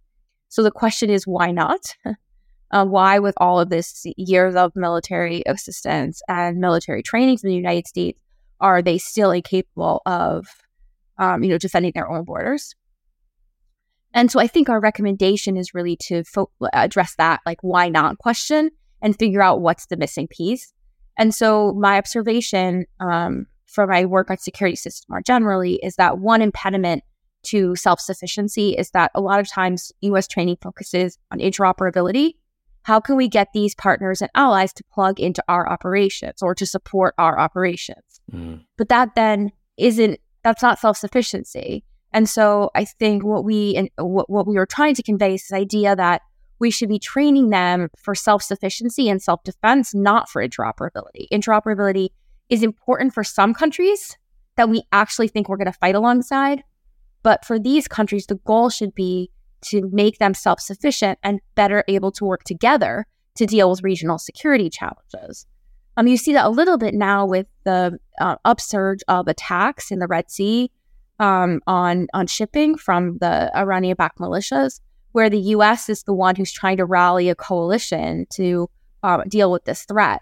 So 0.49 0.63
the 0.63 0.71
question 0.71 1.11
is, 1.11 1.27
why 1.27 1.51
not? 1.51 1.81
Uh, 2.73 2.85
why, 2.85 3.21
with 3.21 3.35
all 3.37 3.61
of 3.61 3.71
this 3.71 4.05
years 4.17 4.57
of 4.57 4.73
military 4.75 5.41
assistance 5.47 6.21
and 6.29 6.59
military 6.59 7.01
training 7.01 7.39
from 7.39 7.49
the 7.49 7.55
United 7.55 7.87
States, 7.87 8.19
are 8.61 8.83
they 8.83 8.99
still 8.99 9.31
incapable 9.31 10.03
of, 10.05 10.49
um, 11.17 11.45
you 11.45 11.49
know, 11.49 11.59
defending 11.59 11.93
their 11.95 12.11
own 12.11 12.25
borders? 12.25 12.75
And 14.13 14.33
so 14.33 14.41
I 14.41 14.49
think 14.49 14.69
our 14.69 14.81
recommendation 14.81 15.57
is 15.57 15.75
really 15.75 15.97
to 16.09 16.25
fo- 16.25 16.51
address 16.73 17.15
that, 17.19 17.41
like, 17.47 17.59
why 17.61 17.89
not 17.89 18.19
question 18.19 18.71
and 19.03 19.19
figure 19.19 19.43
out 19.43 19.61
what's 19.61 19.87
the 19.87 19.97
missing 19.97 20.29
piece. 20.29 20.73
And 21.19 21.35
so 21.35 21.73
my 21.75 21.99
observation 21.99 22.87
um, 23.01 23.47
from 23.67 23.91
my 23.91 24.05
work 24.05 24.31
on 24.31 24.39
security 24.39 24.77
systems 24.77 25.07
more 25.09 25.23
generally 25.23 25.81
is 25.83 25.97
that 25.97 26.19
one 26.19 26.43
impediment 26.43 27.03
to 27.45 27.77
self 27.77 28.01
sufficiency 28.01 28.71
is 28.71 28.91
that 28.91 29.11
a 29.15 29.21
lot 29.21 29.41
of 29.41 29.49
times 29.49 29.93
US 30.01 30.27
training 30.27 30.57
focuses 30.61 31.19
on 31.31 31.39
interoperability. 31.39 32.33
How 32.83 33.01
can 33.01 33.17
we 33.17 33.29
get 33.29 33.49
these 33.53 33.75
partners 33.75 34.23
and 34.23 34.31
allies 34.35 34.73
to 34.75 34.85
plug 34.93 35.19
into 35.19 35.43
our 35.49 35.69
operations 35.69 36.41
or 36.41 36.55
to 36.55 36.67
support 36.67 37.15
our 37.19 37.39
operations? 37.39 38.21
Mm. 38.33 38.65
But 38.77 38.89
that 38.91 39.15
then 39.17 39.51
isn't, 39.77 40.21
that's 40.45 40.63
not 40.63 40.79
self 40.79 40.97
sufficiency. 40.97 41.85
And 42.13 42.29
so 42.29 42.71
I 42.75 42.85
think 42.85 43.25
what 43.25 43.45
we 43.45 43.75
and 43.77 43.91
what, 43.99 44.31
what 44.31 44.47
we 44.47 44.55
were 44.55 44.67
trying 44.67 44.95
to 44.95 45.03
convey 45.03 45.35
is 45.35 45.43
this 45.43 45.53
idea 45.53 45.97
that 45.97 46.23
we 46.59 46.71
should 46.71 46.89
be 46.89 46.99
training 46.99 47.51
them 47.51 47.89
for 47.99 48.15
self 48.15 48.43
sufficiency 48.43 49.09
and 49.09 49.23
self 49.23 49.43
defense, 49.45 49.95
not 49.95 50.29
for 50.29 50.47
interoperability. 50.47 51.27
Interoperability 51.33 52.09
is 52.49 52.63
important 52.63 53.13
for 53.13 53.25
some 53.25 53.55
countries 53.55 54.17
that 54.57 54.69
we 54.69 54.83
actually 54.93 55.29
think 55.29 55.49
we're 55.49 55.57
going 55.57 55.67
to 55.67 55.79
fight 55.79 55.95
alongside. 55.95 56.63
But 57.23 57.45
for 57.45 57.59
these 57.59 57.89
countries, 57.89 58.27
the 58.27 58.37
goal 58.37 58.71
should 58.71 58.95
be 58.95 59.31
to 59.63 59.89
make 59.93 60.19
them 60.19 60.35
self 60.35 60.61
sufficient 60.61 61.19
and 61.23 61.41
better 61.55 61.85
able 61.89 62.13
to 62.13 62.25
work 62.25 62.45
together 62.45 63.07
to 63.37 63.47
deal 63.47 63.71
with 63.71 63.83
regional 63.83 64.19
security 64.19 64.71
challenges. 64.71 65.47
Um, 65.97 66.07
you 66.07 66.17
see 66.17 66.33
that 66.35 66.45
a 66.45 66.51
little 66.51 66.79
bit 66.79 66.95
now 66.95 67.27
with 67.27 67.47
the 67.65 67.99
uh, 68.21 68.37
upsurge 68.45 69.01
of 69.09 69.29
attacks 69.29 69.91
in 69.91 69.99
the 69.99 70.07
Red 70.07 70.31
Sea 70.31 70.71
um, 71.19 71.61
on 71.67 72.07
on 72.13 72.27
shipping 72.27 72.77
from 72.77 73.19
the 73.19 73.51
Iranian-backed 73.57 74.19
militias 74.19 74.81
where 75.17 75.31
the 75.31 75.41
US 75.57 75.89
is 75.89 76.03
the 76.03 76.13
one 76.13 76.37
who's 76.37 76.53
trying 76.53 76.77
to 76.77 76.85
rally 76.85 77.31
a 77.31 77.35
coalition 77.35 78.27
to 78.35 78.69
uh, 79.03 79.23
deal 79.27 79.51
with 79.51 79.65
this 79.65 79.85
threat. 79.85 80.21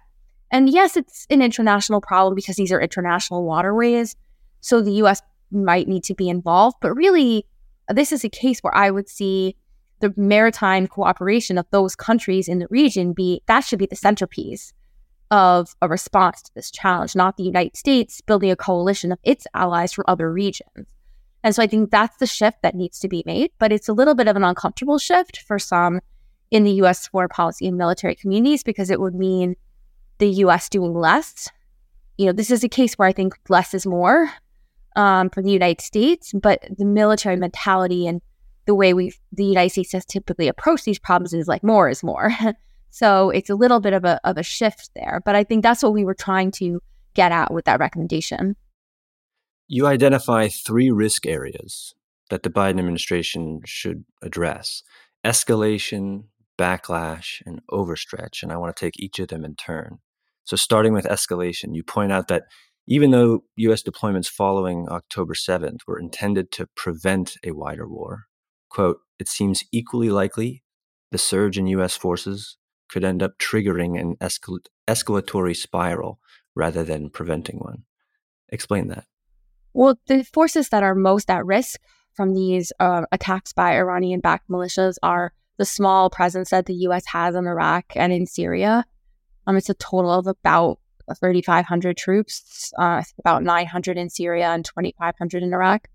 And 0.53 0.71
yes, 0.71 0.97
it's 0.97 1.27
an 1.31 1.43
international 1.43 2.01
problem 2.01 2.37
because 2.37 2.55
these 2.55 2.71
are 2.71 2.81
international 2.81 3.45
waterways. 3.45 4.15
So 4.61 4.81
the 4.81 4.93
US 5.03 5.21
might 5.51 5.89
need 5.89 6.05
to 6.05 6.15
be 6.15 6.29
involved. 6.29 6.77
But 6.81 6.95
really, 6.95 7.45
this 7.89 8.13
is 8.13 8.23
a 8.23 8.29
case 8.29 8.61
where 8.61 8.73
I 8.73 8.93
would 8.93 9.09
see 9.09 9.57
the 9.99 10.15
maritime 10.17 10.87
cooperation 10.87 11.59
of 11.59 11.67
those 11.73 11.97
countries 11.97 12.47
in 12.47 12.61
the 12.61 12.69
region 12.71 13.15
be 13.15 13.43
that 13.47 13.65
should 13.65 13.81
be 13.81 13.87
the 13.87 13.97
centerpiece 13.97 14.73
of 15.33 15.75
a 15.83 15.89
response 15.89 16.41
to 16.43 16.53
this 16.55 16.71
challenge, 16.71 17.17
not 17.17 17.37
the 17.37 17.43
United 17.43 17.77
States 17.77 18.21
building 18.21 18.53
a 18.53 18.55
coalition 18.55 19.11
of 19.11 19.19
its 19.25 19.45
allies 19.55 19.93
from 19.93 20.05
other 20.07 20.33
regions. 20.33 20.94
And 21.45 21.55
so 21.55 21.63
I 21.63 21.67
think 21.67 21.91
that's 21.91 22.17
the 22.17 22.27
shift 22.27 22.63
that 22.63 22.75
needs 22.75 22.99
to 23.01 23.09
be 23.09 23.23
made. 23.27 23.53
But 23.59 23.71
it's 23.71 23.89
a 23.89 23.93
little 23.93 24.15
bit 24.15 24.27
of 24.27 24.35
an 24.35 24.43
uncomfortable 24.43 24.99
shift 24.99 25.43
for 25.43 25.59
some 25.59 26.01
in 26.51 26.65
the 26.65 26.73
US 26.83 27.07
foreign 27.07 27.29
policy 27.29 27.69
and 27.69 27.77
military 27.77 28.15
communities 28.17 28.65
because 28.65 28.91
it 28.91 28.99
would 28.99 29.15
mean 29.15 29.55
the 30.19 30.29
US 30.29 30.69
doing 30.71 30.95
less. 30.95 31.51
You 32.17 32.27
know, 32.27 32.33
this 32.33 32.51
is 32.51 32.65
a 32.65 32.69
case 32.69 32.95
where 32.95 33.07
I 33.07 33.13
think 33.13 33.35
less 33.49 33.75
is 33.75 33.87
more 33.87 34.31
um, 34.97 35.29
for 35.29 35.43
the 35.43 35.51
United 35.51 35.83
States, 35.83 36.33
but 36.33 36.65
the 36.79 36.85
military 36.87 37.37
mentality 37.37 38.07
and 38.07 38.23
the 38.67 38.75
way 38.75 38.95
we 38.95 39.13
the 39.31 39.45
United 39.45 39.71
States 39.71 39.93
has 39.93 40.07
typically 40.07 40.49
approached 40.49 40.87
these 40.87 40.99
problems 40.99 41.35
is 41.35 41.47
like 41.47 41.63
more 41.63 41.91
is 41.91 42.03
more. 42.03 42.31
so 42.91 43.29
it's 43.29 43.51
a 43.51 43.55
little 43.55 43.81
bit 43.81 43.93
of 43.93 44.05
a 44.07 44.19
of 44.25 44.39
a 44.39 44.43
shift 44.43 44.91
there. 44.95 45.21
But 45.27 45.35
I 45.35 45.45
think 45.45 45.63
that's 45.63 45.83
what 45.83 45.93
we 45.93 46.07
were 46.07 46.15
trying 46.15 46.53
to 46.53 46.81
get 47.13 47.33
at 47.33 47.53
with 47.53 47.67
that 47.67 47.81
recommendation. 47.81 48.57
You 49.75 49.88
identify 49.88 50.47
three 50.47 50.93
risk 50.93 51.26
areas 51.26 51.97
that 52.31 52.45
the 52.45 52.49
Biden 52.49 52.78
administration 52.78 53.61
should 53.64 54.04
address 54.23 54.85
escalation, 55.26 56.26
backlash, 56.57 57.43
and 57.45 57.61
overstretch. 57.73 58.45
And 58.45 58.52
I 58.52 58.57
want 58.57 58.76
to 58.76 58.81
take 58.81 59.00
each 59.00 59.19
of 59.19 59.26
them 59.26 59.45
in 59.45 59.57
turn. 59.57 59.99
So, 60.45 60.54
starting 60.54 60.93
with 60.93 61.07
escalation, 61.07 61.75
you 61.75 61.83
point 61.83 62.12
out 62.12 62.28
that 62.28 62.45
even 62.87 63.11
though 63.11 63.43
U.S. 63.57 63.83
deployments 63.83 64.28
following 64.28 64.87
October 64.88 65.35
7th 65.35 65.81
were 65.88 65.99
intended 65.99 66.52
to 66.52 66.69
prevent 66.76 67.35
a 67.45 67.50
wider 67.50 67.88
war, 67.88 68.26
quote, 68.71 68.99
it 69.19 69.26
seems 69.26 69.64
equally 69.73 70.09
likely 70.09 70.62
the 71.11 71.19
surge 71.19 71.59
in 71.59 71.66
U.S. 71.66 71.97
forces 71.97 72.59
could 72.88 73.02
end 73.02 73.25
up 73.25 73.40
triggering 73.40 74.00
an 74.00 74.14
escal- 74.21 74.66
escalatory 74.87 75.57
spiral 75.57 76.21
rather 76.54 76.85
than 76.85 77.11
preventing 77.11 77.59
one. 77.59 77.83
Explain 78.50 78.87
that. 78.87 79.07
Well, 79.75 79.99
the 80.07 80.23
forces 80.23 80.69
that 80.69 80.83
are 80.85 80.95
most 80.95 81.28
at 81.28 81.45
risk 81.45 81.81
from 82.14 82.33
these 82.33 82.73
uh, 82.78 83.02
attacks 83.11 83.52
by 83.52 83.76
Iranian 83.76 84.21
backed 84.21 84.49
militias 84.49 84.95
are 85.02 85.33
the 85.59 85.64
small 85.64 86.11
presence 86.11 86.50
that 86.50 86.66
the 86.66 86.75
US 86.87 87.04
has 87.07 87.35
in 87.35 87.47
Iraq 87.47 87.85
and 87.97 88.12
in 88.12 88.26
Syria. 88.26 88.85
Um, 89.47 89.57
it's 89.57 89.69
a 89.69 89.75
total 89.75 90.12
of 90.12 90.26
about 90.28 90.78
3,500 91.21 91.97
troops, 91.97 92.73
uh, 92.78 93.02
about 93.19 93.43
900 93.43 93.99
in 93.99 94.09
Syria 94.09 94.49
and 94.49 94.64
2,500 94.64 95.43
in 95.43 95.52
Iraq. 95.52 95.88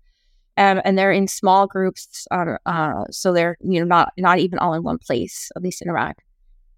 Um, 0.56 0.82
and 0.84 0.98
they're 0.98 1.12
in 1.12 1.26
small 1.26 1.66
groups, 1.66 2.26
uh, 2.30 2.56
uh, 2.66 3.04
so 3.10 3.32
they're 3.32 3.56
you 3.60 3.80
know 3.80 3.86
not 3.86 4.12
not 4.18 4.40
even 4.40 4.58
all 4.58 4.74
in 4.74 4.82
one 4.82 4.98
place, 4.98 5.50
at 5.56 5.62
least 5.62 5.80
in 5.80 5.88
Iraq. 5.88 6.16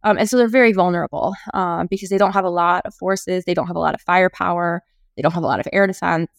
Um, 0.04 0.18
and 0.18 0.28
so 0.28 0.36
they're 0.36 0.46
very 0.46 0.72
vulnerable 0.72 1.34
um, 1.52 1.88
because 1.88 2.08
they 2.08 2.18
don't 2.18 2.32
have 2.32 2.44
a 2.44 2.50
lot 2.50 2.86
of 2.86 2.94
forces, 2.94 3.44
they 3.44 3.54
don't 3.54 3.66
have 3.66 3.76
a 3.76 3.80
lot 3.80 3.94
of 3.94 4.00
firepower, 4.02 4.82
they 5.16 5.22
don't 5.22 5.32
have 5.32 5.42
a 5.42 5.46
lot 5.46 5.58
of 5.58 5.66
air 5.72 5.86
defense. 5.86 6.30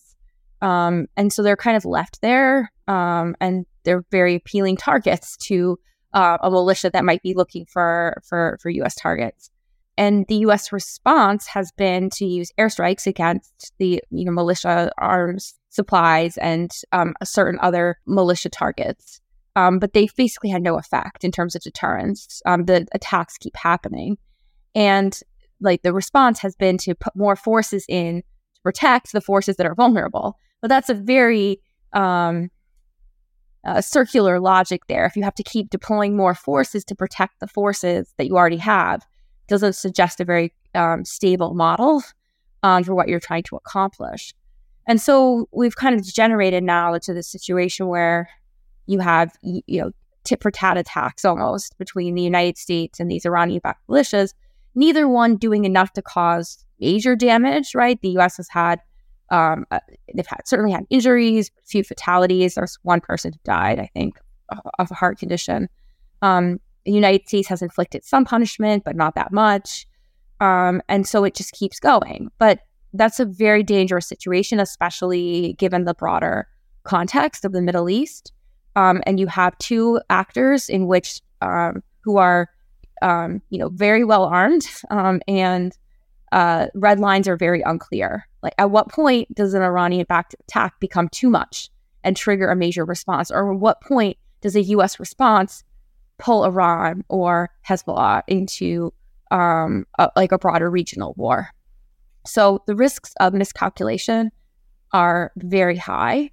Um, 0.64 1.08
and 1.18 1.32
so 1.32 1.44
they're 1.44 1.58
kind 1.58 1.76
of 1.76 1.84
left 1.84 2.22
there, 2.22 2.72
um, 2.88 3.36
and 3.42 3.66
they're 3.84 4.06
very 4.12 4.36
appealing 4.36 4.78
targets 4.78 5.36
to 5.48 5.78
uh, 6.14 6.38
a 6.42 6.50
militia 6.50 6.90
that 6.92 7.04
might 7.04 7.22
be 7.22 7.34
looking 7.34 7.66
for 7.66 8.22
for 8.28 8.58
for 8.62 8.70
U.S. 8.70 8.96
targets. 8.96 9.50
And 9.98 10.26
the 10.28 10.38
U.S. 10.38 10.72
response 10.72 11.48
has 11.48 11.72
been 11.74 12.10
to 12.12 12.26
use 12.26 12.52
airstrikes 12.58 13.06
against 13.06 13.74
the 13.78 14.02
you 14.10 14.26
know 14.26 14.32
militia 14.32 14.90
arms 14.98 15.56
supplies 15.70 16.38
and 16.38 16.72
um, 16.94 17.14
certain 17.24 17.60
other 17.62 18.00
militia 18.08 18.50
targets. 18.50 19.20
Um, 19.58 19.80
but 19.80 19.94
they 19.94 20.08
basically 20.16 20.50
had 20.50 20.64
no 20.64 20.80
effect 20.80 21.26
in 21.26 21.32
terms 21.32 21.56
of 21.56 21.62
deterrence. 21.62 22.42
Um, 22.46 22.66
the 22.66 22.88
attacks 22.94 23.38
keep 23.38 23.58
happening, 23.58 24.18
and 24.74 25.20
like 25.60 25.82
the 25.82 25.94
response 25.94 26.40
has 26.40 26.56
been 26.56 26.78
to 26.80 26.96
put 26.96 27.18
more 27.18 27.36
forces 27.36 27.86
in 27.90 28.22
to 28.56 28.62
protect 28.64 29.12
the 29.12 29.22
forces 29.22 29.58
that 29.58 29.68
are 29.68 29.76
vulnerable. 29.76 30.38
But 30.64 30.70
that's 30.70 30.88
a 30.88 30.94
very 30.94 31.60
um, 31.92 32.50
uh, 33.66 33.82
circular 33.82 34.40
logic 34.40 34.84
there. 34.88 35.06
If 35.06 35.18
you 35.18 35.24
have 35.24 35.36
to 35.36 35.44
keep 35.44 35.70
deploying 35.70 36.16
more 36.16 36.34
forces 36.34 36.86
to 36.86 36.96
protect 36.96 37.42
the 37.42 37.48
forces 37.48 38.14
that 38.18 38.28
you 38.28 38.38
already 38.38 38.58
have, 38.58 39.06
doesn't 39.50 39.74
suggest 39.74 40.22
a 40.22 40.26
very 40.26 40.54
um, 40.74 41.04
stable 41.04 41.54
model 41.54 42.02
um, 42.64 42.86
for 42.86 42.96
what 42.96 43.10
you're 43.10 43.20
trying 43.20 43.44
to 43.44 43.58
accomplish. 43.58 44.34
And 44.88 45.02
so 45.02 45.50
we've 45.52 45.76
kind 45.76 46.00
of 46.00 46.06
generated 46.06 46.64
now 46.64 46.94
into 46.94 47.14
this 47.14 47.28
situation 47.28 47.88
where 47.88 48.30
you 48.86 49.00
have, 49.00 49.34
you 49.42 49.82
know, 49.82 49.92
tit 50.24 50.42
for 50.42 50.50
tat 50.50 50.78
attacks 50.78 51.26
almost 51.26 51.78
between 51.78 52.16
the 52.16 52.22
United 52.22 52.58
States 52.58 53.02
and 53.02 53.12
these 53.12 53.26
Iranian 53.26 53.60
backed 53.62 53.86
militias, 53.90 54.34
neither 54.76 55.10
one 55.10 55.36
doing 55.36 55.66
enough 55.66 55.92
to 55.92 56.02
cause 56.02 56.66
major 56.80 57.18
damage, 57.18 57.76
right? 57.76 58.00
The 58.02 58.18
US 58.20 58.38
has 58.38 58.48
had 58.48 58.80
um, 59.34 59.66
uh, 59.72 59.80
they've 60.14 60.28
had 60.28 60.42
certainly 60.46 60.72
had 60.72 60.86
injuries, 60.92 61.50
a 61.64 61.66
few 61.66 61.84
fatalities. 61.84 62.54
There's 62.54 62.78
one 62.84 63.02
person 63.02 63.34
who 63.34 63.40
died, 63.44 63.80
I 63.80 63.90
think, 63.96 64.20
of 64.78 64.92
a 64.92 64.94
heart 64.94 65.18
condition. 65.18 65.70
Um, 66.22 66.60
the 66.86 66.92
United 66.92 67.28
States 67.28 67.48
has 67.48 67.64
inflicted 67.64 68.06
some 68.06 68.26
punishment, 68.26 68.84
but 68.84 68.96
not 68.96 69.16
that 69.16 69.32
much. 69.32 69.88
Um, 70.40 70.84
and 70.88 71.08
so 71.08 71.24
it 71.24 71.34
just 71.34 71.52
keeps 71.54 71.80
going. 71.80 72.30
But 72.38 72.60
that's 72.94 73.20
a 73.20 73.26
very 73.26 73.64
dangerous 73.64 74.06
situation, 74.06 74.60
especially 74.60 75.54
given 75.58 75.86
the 75.86 75.96
broader 75.96 76.48
context 76.84 77.44
of 77.44 77.54
the 77.54 77.62
Middle 77.62 77.90
East. 77.90 78.32
Um, 78.76 79.02
and 79.08 79.20
you 79.20 79.26
have 79.26 79.58
two 79.58 80.00
actors 80.12 80.70
in 80.70 80.86
which 80.86 81.22
um, 81.42 81.82
who 82.04 82.18
are, 82.18 82.50
um, 83.02 83.42
you 83.50 83.58
know, 83.58 83.70
very 83.70 84.04
well 84.04 84.26
armed 84.26 84.68
and 85.28 85.76
uh, 86.32 86.68
red 86.76 87.00
lines 87.00 87.28
are 87.28 87.38
very 87.38 87.64
unclear. 87.64 88.28
Like, 88.44 88.54
at 88.58 88.70
what 88.70 88.90
point 88.90 89.34
does 89.34 89.54
an 89.54 89.62
Iranian 89.62 90.06
backed 90.08 90.36
attack 90.42 90.80
become 90.80 91.08
too 91.10 91.30
much 91.30 91.70
and 92.04 92.16
trigger 92.16 92.52
a 92.52 92.56
major 92.56 92.84
response? 92.84 93.32
Or 93.32 93.54
at 93.54 93.60
what 93.60 93.82
point 93.82 94.18
does 94.42 94.56
a 94.56 94.62
U.S. 94.62 95.00
response 95.00 95.64
pull 96.20 96.44
Iran 96.44 97.04
or 97.08 97.50
Hezbollah 97.68 98.24
into 98.28 98.94
um, 99.32 99.88
a, 99.98 100.12
like 100.16 100.32
a 100.32 100.38
broader 100.38 100.70
regional 100.70 101.14
war. 101.18 101.50
So 102.26 102.62
the 102.68 102.76
risks 102.76 103.14
of 103.20 103.34
miscalculation 103.34 104.32
are 104.92 105.32
very 105.38 105.78
high. 105.78 106.32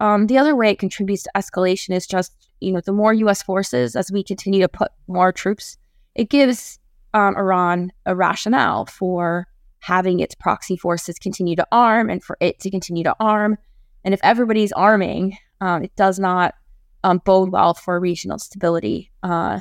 Um, 0.00 0.26
the 0.26 0.38
other 0.38 0.56
way 0.56 0.70
it 0.70 0.78
contributes 0.78 1.22
to 1.24 1.30
escalation 1.36 1.94
is 1.94 2.06
just, 2.06 2.32
you 2.60 2.72
know, 2.72 2.80
the 2.80 2.92
more 2.92 3.14
U.S. 3.14 3.42
forces, 3.42 3.94
as 3.94 4.10
we 4.10 4.24
continue 4.24 4.60
to 4.60 4.68
put 4.68 4.90
more 5.06 5.32
troops, 5.32 5.78
it 6.14 6.28
gives 6.28 6.80
um, 7.14 7.36
Iran 7.36 7.92
a 8.06 8.16
rationale 8.16 8.86
for 8.86 9.46
having 9.82 10.20
its 10.20 10.34
proxy 10.36 10.76
forces 10.76 11.18
continue 11.18 11.56
to 11.56 11.66
arm 11.72 12.08
and 12.08 12.22
for 12.22 12.36
it 12.40 12.60
to 12.60 12.70
continue 12.70 13.02
to 13.02 13.14
arm. 13.18 13.58
And 14.04 14.14
if 14.14 14.20
everybody's 14.22 14.72
arming, 14.72 15.36
um, 15.60 15.82
it 15.82 15.94
does 15.96 16.20
not 16.20 16.54
um, 17.02 17.20
bode 17.24 17.50
well 17.50 17.74
for 17.74 17.98
regional 17.98 18.38
stability, 18.38 19.10
uh, 19.24 19.60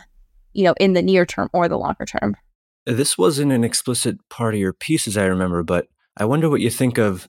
you 0.53 0.63
know, 0.63 0.75
in 0.79 0.93
the 0.93 1.01
near 1.01 1.25
term 1.25 1.49
or 1.53 1.67
the 1.67 1.77
longer 1.77 2.05
term. 2.05 2.35
This 2.85 3.17
wasn't 3.17 3.51
an 3.51 3.63
explicit 3.63 4.17
part 4.29 4.53
of 4.53 4.59
your 4.59 4.73
piece, 4.73 5.07
as 5.07 5.17
I 5.17 5.25
remember, 5.25 5.63
but 5.63 5.87
I 6.15 6.25
wonder 6.25 6.49
what 6.49 6.61
you 6.61 6.69
think 6.69 6.99
of 6.99 7.27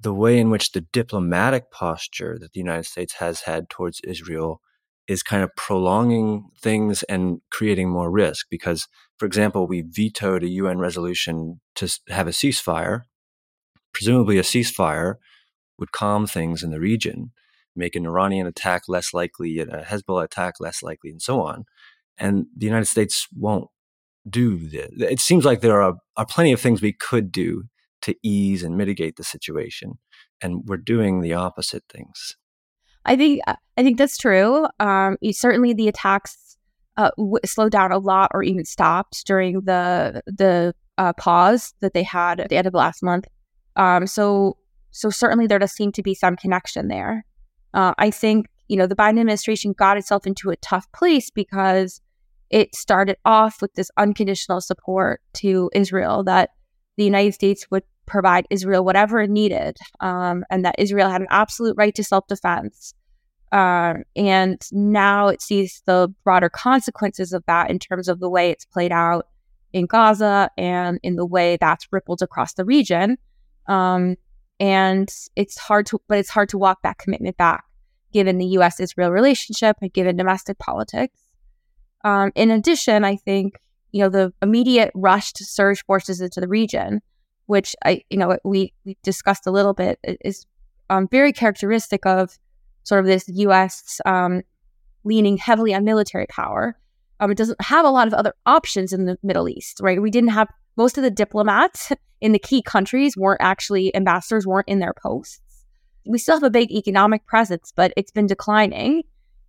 the 0.00 0.14
way 0.14 0.38
in 0.38 0.50
which 0.50 0.72
the 0.72 0.80
diplomatic 0.92 1.72
posture 1.72 2.38
that 2.40 2.52
the 2.52 2.60
United 2.60 2.86
States 2.86 3.14
has 3.14 3.42
had 3.42 3.68
towards 3.68 4.00
Israel 4.04 4.60
is 5.08 5.22
kind 5.22 5.42
of 5.42 5.50
prolonging 5.56 6.48
things 6.60 7.02
and 7.04 7.40
creating 7.50 7.90
more 7.90 8.10
risk. 8.10 8.46
Because, 8.50 8.88
for 9.18 9.26
example, 9.26 9.66
we 9.66 9.82
vetoed 9.82 10.42
a 10.42 10.48
UN 10.48 10.78
resolution 10.78 11.60
to 11.76 11.88
have 12.08 12.26
a 12.26 12.30
ceasefire. 12.30 13.02
Presumably, 13.92 14.38
a 14.38 14.42
ceasefire 14.42 15.16
would 15.78 15.92
calm 15.92 16.26
things 16.26 16.62
in 16.62 16.70
the 16.70 16.80
region, 16.80 17.32
make 17.74 17.96
an 17.96 18.06
Iranian 18.06 18.46
attack 18.46 18.82
less 18.88 19.12
likely, 19.12 19.58
a 19.58 19.66
Hezbollah 19.66 20.24
attack 20.24 20.54
less 20.60 20.82
likely, 20.82 21.10
and 21.10 21.20
so 21.20 21.40
on. 21.40 21.64
And 22.18 22.46
the 22.56 22.66
United 22.66 22.86
States 22.86 23.26
won't 23.36 23.68
do 24.28 24.56
this. 24.56 24.90
It 24.98 25.20
seems 25.20 25.44
like 25.44 25.60
there 25.60 25.82
are, 25.82 25.94
are 26.16 26.26
plenty 26.26 26.52
of 26.52 26.60
things 26.60 26.80
we 26.80 26.92
could 26.92 27.32
do 27.32 27.64
to 28.02 28.14
ease 28.22 28.62
and 28.62 28.76
mitigate 28.76 29.16
the 29.16 29.24
situation, 29.24 29.94
and 30.40 30.62
we're 30.66 30.76
doing 30.76 31.20
the 31.20 31.34
opposite 31.34 31.84
things. 31.88 32.36
I 33.04 33.16
think 33.16 33.40
uh, 33.46 33.56
I 33.76 33.82
think 33.82 33.98
that's 33.98 34.16
true. 34.16 34.66
Um, 34.80 35.16
certainly, 35.32 35.72
the 35.74 35.88
attacks 35.88 36.56
uh, 36.96 37.10
w- 37.16 37.38
slowed 37.44 37.72
down 37.72 37.92
a 37.92 37.98
lot, 37.98 38.30
or 38.34 38.42
even 38.42 38.64
stopped 38.64 39.26
during 39.26 39.60
the 39.62 40.22
the 40.26 40.74
uh, 40.98 41.12
pause 41.14 41.74
that 41.80 41.94
they 41.94 42.02
had 42.02 42.40
at 42.40 42.48
the 42.48 42.56
end 42.56 42.66
of 42.66 42.74
last 42.74 43.02
month. 43.02 43.26
Um, 43.76 44.06
so, 44.06 44.56
so 44.90 45.10
certainly 45.10 45.46
there 45.46 45.58
does 45.58 45.72
seem 45.72 45.92
to 45.92 46.02
be 46.02 46.14
some 46.14 46.36
connection 46.36 46.88
there. 46.88 47.24
Uh, 47.74 47.94
I 47.98 48.10
think 48.10 48.46
you 48.68 48.76
know 48.76 48.86
the 48.86 48.96
Biden 48.96 49.20
administration 49.20 49.72
got 49.72 49.96
itself 49.96 50.26
into 50.26 50.50
a 50.50 50.56
tough 50.56 50.90
place 50.92 51.30
because 51.30 52.00
it 52.50 52.74
started 52.74 53.16
off 53.24 53.62
with 53.62 53.72
this 53.74 53.90
unconditional 53.96 54.60
support 54.60 55.22
to 55.34 55.70
Israel 55.74 56.22
that 56.24 56.50
the 56.98 57.04
United 57.04 57.32
States 57.32 57.66
would 57.70 57.82
provide 58.12 58.46
Israel 58.50 58.84
whatever 58.84 59.20
it 59.22 59.30
needed, 59.30 59.78
um, 60.00 60.44
and 60.50 60.64
that 60.64 60.76
Israel 60.78 61.08
had 61.08 61.22
an 61.22 61.26
absolute 61.30 61.74
right 61.78 61.94
to 61.94 62.04
self 62.04 62.26
defense. 62.28 62.94
Uh, 63.50 63.94
and 64.16 64.62
now 64.70 65.28
it 65.28 65.42
sees 65.42 65.82
the 65.86 66.12
broader 66.24 66.48
consequences 66.48 67.32
of 67.32 67.42
that 67.46 67.70
in 67.70 67.78
terms 67.78 68.08
of 68.08 68.20
the 68.20 68.28
way 68.28 68.50
it's 68.50 68.64
played 68.64 68.92
out 68.92 69.26
in 69.72 69.86
Gaza 69.86 70.50
and 70.56 70.98
in 71.02 71.16
the 71.16 71.26
way 71.26 71.58
that's 71.60 71.86
rippled 71.90 72.22
across 72.22 72.54
the 72.54 72.64
region. 72.64 73.18
Um, 73.66 74.16
and 74.60 75.12
it's 75.36 75.58
hard 75.58 75.86
to, 75.86 76.00
but 76.08 76.18
it's 76.18 76.30
hard 76.30 76.48
to 76.50 76.58
walk 76.58 76.82
that 76.82 76.98
commitment 76.98 77.36
back 77.36 77.64
given 78.12 78.38
the 78.38 78.46
U.S. 78.58 78.78
Israel 78.78 79.10
relationship 79.10 79.76
and 79.80 79.92
given 79.92 80.16
domestic 80.16 80.58
politics. 80.58 81.18
Um, 82.04 82.30
in 82.34 82.50
addition, 82.50 83.04
I 83.04 83.16
think 83.16 83.54
you 83.92 84.02
know 84.02 84.08
the 84.08 84.32
immediate 84.42 84.90
rush 84.94 85.32
to 85.34 85.44
surge 85.44 85.84
forces 85.84 86.20
into 86.20 86.40
the 86.40 86.48
region, 86.48 87.00
which 87.52 87.76
I 87.84 88.02
you 88.08 88.16
know 88.16 88.38
we 88.44 88.72
we 88.86 88.96
discussed 89.02 89.46
a 89.46 89.50
little 89.50 89.74
bit, 89.74 89.98
is 90.24 90.46
um, 90.88 91.06
very 91.06 91.34
characteristic 91.34 92.06
of 92.06 92.38
sort 92.84 93.00
of 93.00 93.06
this 93.06 93.28
U.S. 93.28 94.00
Um, 94.06 94.40
leaning 95.04 95.36
heavily 95.36 95.74
on 95.74 95.84
military 95.84 96.26
power. 96.26 96.78
Um, 97.20 97.30
it 97.30 97.36
doesn't 97.36 97.60
have 97.60 97.84
a 97.84 97.90
lot 97.90 98.06
of 98.08 98.14
other 98.14 98.32
options 98.46 98.94
in 98.94 99.04
the 99.04 99.18
Middle 99.22 99.50
East, 99.50 99.80
right? 99.82 100.00
We 100.00 100.10
didn't 100.10 100.30
have 100.30 100.48
most 100.78 100.96
of 100.96 101.04
the 101.04 101.10
diplomats 101.10 101.92
in 102.22 102.32
the 102.32 102.38
key 102.38 102.62
countries 102.62 103.18
weren't 103.18 103.42
actually 103.42 103.94
ambassadors, 103.94 104.46
weren't 104.46 104.68
in 104.68 104.78
their 104.78 104.94
posts. 104.94 105.40
We 106.06 106.18
still 106.18 106.36
have 106.36 106.42
a 106.42 106.50
big 106.50 106.72
economic 106.72 107.26
presence, 107.26 107.70
but 107.76 107.92
it's 107.98 108.10
been 108.10 108.26
declining 108.26 109.02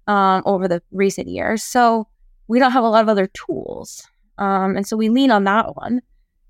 um, 0.08 0.44
over 0.46 0.68
the 0.68 0.84
recent 0.92 1.30
years. 1.30 1.64
So 1.64 2.08
we 2.50 2.60
don't 2.60 2.74
have 2.74 2.84
a 2.84 2.90
lot 2.90 3.02
of 3.02 3.10
other 3.10 3.28
tools. 3.28 4.06
Um, 4.38 4.76
and 4.76 4.86
so 4.86 4.98
we 4.98 5.08
lean 5.08 5.32
on 5.32 5.46
that 5.46 5.78
one. 5.78 6.02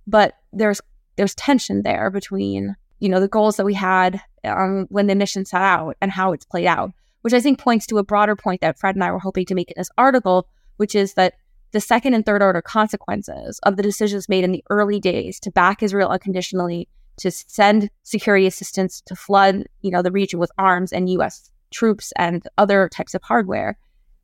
But 0.08 0.34
there's 0.52 0.82
there's 1.15 1.36
tension 1.36 1.84
there 1.84 2.10
between 2.10 2.76
you 2.99 3.10
know 3.10 3.19
the 3.19 3.28
goals 3.28 3.58
that 3.58 3.65
we 3.65 3.73
had 3.73 4.21
um, 4.45 4.86
when 4.89 5.08
the 5.08 5.15
mission 5.15 5.45
set 5.45 5.62
out 5.62 5.97
and 6.02 6.12
how 6.12 6.32
it's 6.32 6.45
played 6.45 6.67
out, 6.67 6.91
which 7.21 7.34
I 7.34 7.41
think 7.41 7.60
points 7.60 7.86
to 7.88 7.97
a 7.97 8.04
broader 8.04 8.36
point 8.36 8.62
that 8.62 8.80
Fred 8.80 8.95
and 8.95 9.04
I 9.04 9.12
were 9.12 9.19
hoping 9.19 9.45
to 9.45 9.56
make 9.56 9.69
in 9.69 9.76
this 9.78 9.89
article, 9.97 10.47
which 10.78 10.95
is 10.95 11.13
that 11.15 11.34
the 11.71 11.82
second 11.82 12.13
and 12.13 12.26
third 12.26 12.41
order 12.41 12.62
consequences 12.62 13.60
of 13.63 13.76
the 13.76 13.84
decisions 13.84 14.30
made 14.30 14.43
in 14.43 14.52
the 14.52 14.63
early 14.69 14.99
days 14.99 15.39
to 15.41 15.52
back 15.52 15.84
Israel 15.84 16.10
unconditionally, 16.10 16.88
to 17.17 17.30
send 17.32 17.89
security 18.04 18.45
assistance, 18.45 19.02
to 19.06 19.15
flood 19.15 19.65
you 19.82 19.91
know 19.91 20.02
the 20.02 20.12
region 20.12 20.39
with 20.39 20.52
arms 20.58 20.93
and 20.93 21.10
U.S. 21.10 21.52
troops 21.71 22.13
and 22.17 22.47
other 22.58 22.89
types 22.89 23.13
of 23.13 23.23
hardware, 23.23 23.78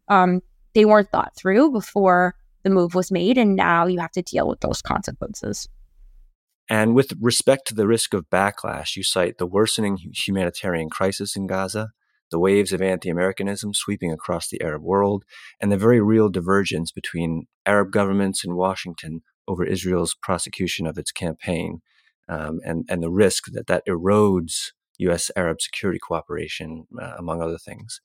um, 0.07 0.41
they 0.73 0.85
weren't 0.85 1.11
thought 1.11 1.35
through 1.35 1.71
before 1.71 2.35
the 2.63 2.69
move 2.69 2.95
was 2.95 3.11
made, 3.11 3.37
and 3.37 3.55
now 3.55 3.87
you 3.87 3.99
have 3.99 4.11
to 4.11 4.21
deal 4.21 4.47
with 4.47 4.59
those 4.61 4.81
consequences. 4.81 5.67
And 6.69 6.93
with 6.93 7.13
respect 7.19 7.67
to 7.67 7.75
the 7.75 7.87
risk 7.87 8.13
of 8.13 8.29
backlash, 8.29 8.95
you 8.95 9.03
cite 9.03 9.37
the 9.37 9.47
worsening 9.47 9.97
humanitarian 10.13 10.89
crisis 10.89 11.35
in 11.35 11.47
Gaza, 11.47 11.89
the 12.29 12.39
waves 12.39 12.71
of 12.71 12.81
anti 12.81 13.09
Americanism 13.09 13.73
sweeping 13.73 14.11
across 14.11 14.47
the 14.47 14.61
Arab 14.61 14.83
world, 14.83 15.25
and 15.59 15.71
the 15.71 15.77
very 15.77 15.99
real 15.99 16.29
divergence 16.29 16.91
between 16.91 17.47
Arab 17.65 17.91
governments 17.91 18.43
and 18.43 18.55
Washington 18.55 19.21
over 19.47 19.65
Israel's 19.65 20.15
prosecution 20.21 20.85
of 20.85 20.97
its 20.97 21.11
campaign, 21.11 21.81
um, 22.27 22.59
and, 22.63 22.85
and 22.87 23.01
the 23.01 23.09
risk 23.09 23.45
that 23.53 23.65
that 23.65 23.83
erodes 23.87 24.71
U.S. 24.99 25.31
Arab 25.35 25.61
security 25.61 25.99
cooperation, 25.99 26.85
uh, 27.01 27.15
among 27.17 27.41
other 27.41 27.57
things. 27.57 28.01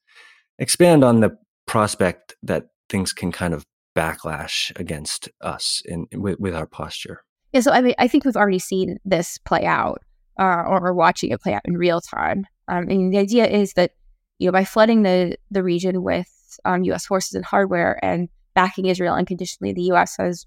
Expand 0.58 1.04
on 1.04 1.20
the 1.20 1.36
prospect 1.66 2.34
that 2.42 2.68
things 2.88 3.12
can 3.12 3.32
kind 3.32 3.52
of 3.52 3.66
backlash 3.96 4.72
against 4.78 5.28
us 5.40 5.82
in, 5.84 6.06
in 6.10 6.22
with, 6.22 6.38
with, 6.38 6.54
our 6.54 6.66
posture. 6.66 7.24
Yeah, 7.54 7.60
so 7.60 7.70
I 7.70 7.80
mean, 7.82 7.94
I 7.98 8.08
think 8.08 8.24
we've 8.24 8.36
already 8.36 8.58
seen 8.58 8.98
this 9.04 9.38
play 9.38 9.64
out, 9.64 10.02
uh, 10.40 10.64
or 10.66 10.80
we're 10.82 10.92
watching 10.92 11.30
it 11.30 11.40
play 11.40 11.54
out 11.54 11.62
in 11.64 11.76
real 11.76 12.00
time. 12.00 12.46
Um, 12.66 12.86
mean, 12.86 13.10
the 13.10 13.18
idea 13.18 13.46
is 13.46 13.74
that 13.74 13.92
you 14.38 14.48
know 14.48 14.52
by 14.52 14.64
flooding 14.64 15.04
the 15.04 15.36
the 15.52 15.62
region 15.62 16.02
with 16.02 16.28
um, 16.64 16.82
U.S. 16.82 17.06
forces 17.06 17.34
and 17.34 17.44
hardware 17.44 18.04
and 18.04 18.28
backing 18.54 18.86
Israel 18.86 19.14
unconditionally, 19.14 19.72
the 19.72 19.82
U.S. 19.82 20.16
has 20.18 20.46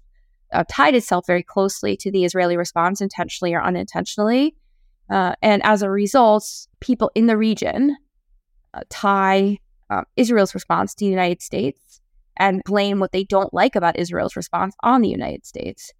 uh, 0.52 0.64
tied 0.70 0.94
itself 0.94 1.26
very 1.26 1.42
closely 1.42 1.96
to 1.96 2.10
the 2.10 2.26
Israeli 2.26 2.58
response, 2.58 3.00
intentionally 3.00 3.54
or 3.54 3.62
unintentionally. 3.62 4.54
Uh, 5.10 5.34
and 5.40 5.64
as 5.64 5.80
a 5.80 5.88
result, 5.88 6.44
people 6.80 7.10
in 7.14 7.26
the 7.26 7.38
region 7.38 7.96
uh, 8.74 8.82
tie 8.90 9.56
um, 9.88 10.04
Israel's 10.16 10.52
response 10.52 10.94
to 10.94 11.06
the 11.06 11.10
United 11.10 11.40
States 11.40 12.02
and 12.36 12.62
blame 12.64 12.98
what 13.00 13.12
they 13.12 13.24
don't 13.24 13.54
like 13.54 13.76
about 13.76 13.98
Israel's 13.98 14.36
response 14.36 14.74
on 14.82 15.00
the 15.00 15.08
United 15.08 15.46
States. 15.46 15.94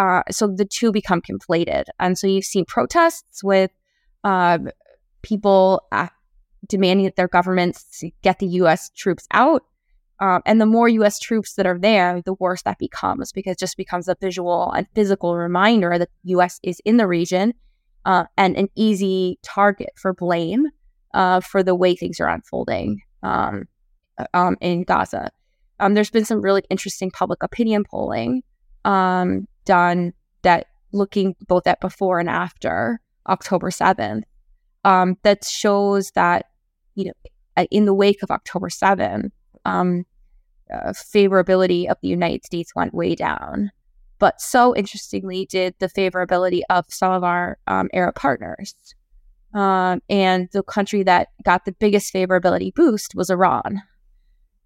Uh, 0.00 0.22
so 0.30 0.46
the 0.46 0.64
two 0.64 0.90
become 0.90 1.20
conflated. 1.20 1.84
And 1.98 2.16
so 2.16 2.26
you've 2.26 2.46
seen 2.46 2.64
protests 2.64 3.44
with 3.44 3.70
uh, 4.24 4.58
people 5.20 5.82
uh, 5.92 6.08
demanding 6.66 7.04
that 7.04 7.16
their 7.16 7.28
governments 7.28 8.02
get 8.22 8.38
the 8.38 8.46
US 8.46 8.90
troops 8.96 9.26
out. 9.32 9.62
Um, 10.18 10.40
and 10.46 10.58
the 10.58 10.64
more 10.64 10.88
US 10.88 11.18
troops 11.18 11.52
that 11.54 11.66
are 11.66 11.78
there, 11.78 12.22
the 12.24 12.32
worse 12.32 12.62
that 12.62 12.78
becomes 12.78 13.30
because 13.30 13.52
it 13.52 13.58
just 13.58 13.76
becomes 13.76 14.08
a 14.08 14.16
visual 14.18 14.72
and 14.72 14.86
physical 14.94 15.36
reminder 15.36 15.98
that 15.98 16.08
the 16.24 16.30
US 16.30 16.60
is 16.62 16.80
in 16.86 16.96
the 16.96 17.06
region 17.06 17.52
uh, 18.06 18.24
and 18.38 18.56
an 18.56 18.68
easy 18.76 19.38
target 19.42 19.90
for 19.96 20.14
blame 20.14 20.64
uh, 21.12 21.40
for 21.40 21.62
the 21.62 21.74
way 21.74 21.94
things 21.94 22.20
are 22.20 22.28
unfolding 22.28 23.02
um, 23.22 23.68
uh, 24.16 24.24
um, 24.32 24.56
in 24.62 24.84
Gaza. 24.84 25.30
Um, 25.78 25.92
there's 25.92 26.10
been 26.10 26.24
some 26.24 26.40
really 26.40 26.62
interesting 26.70 27.10
public 27.10 27.42
opinion 27.42 27.84
polling 27.84 28.42
um, 28.86 29.46
done 29.64 30.12
that 30.42 30.66
looking 30.92 31.34
both 31.46 31.66
at 31.66 31.80
before 31.80 32.18
and 32.18 32.28
after 32.28 33.00
October 33.28 33.70
7th 33.70 34.22
um, 34.84 35.16
that 35.22 35.44
shows 35.44 36.10
that, 36.12 36.46
you 36.94 37.06
know, 37.06 37.64
in 37.70 37.84
the 37.84 37.94
wake 37.94 38.22
of 38.22 38.30
October 38.30 38.68
7th, 38.68 39.30
um, 39.64 40.04
uh, 40.72 40.92
favorability 40.92 41.90
of 41.90 41.96
the 42.00 42.08
United 42.08 42.44
States 42.44 42.74
went 42.74 42.94
way 42.94 43.14
down. 43.14 43.70
But 44.18 44.40
so 44.40 44.76
interestingly, 44.76 45.46
did 45.46 45.74
the 45.78 45.88
favorability 45.88 46.60
of 46.70 46.84
some 46.88 47.12
of 47.12 47.24
our 47.24 47.58
um, 47.66 47.88
Arab 47.92 48.14
partners. 48.14 48.74
Um, 49.54 50.00
and 50.08 50.48
the 50.52 50.62
country 50.62 51.02
that 51.02 51.28
got 51.42 51.64
the 51.64 51.72
biggest 51.72 52.14
favorability 52.14 52.72
boost 52.72 53.14
was 53.14 53.30
Iran. 53.30 53.82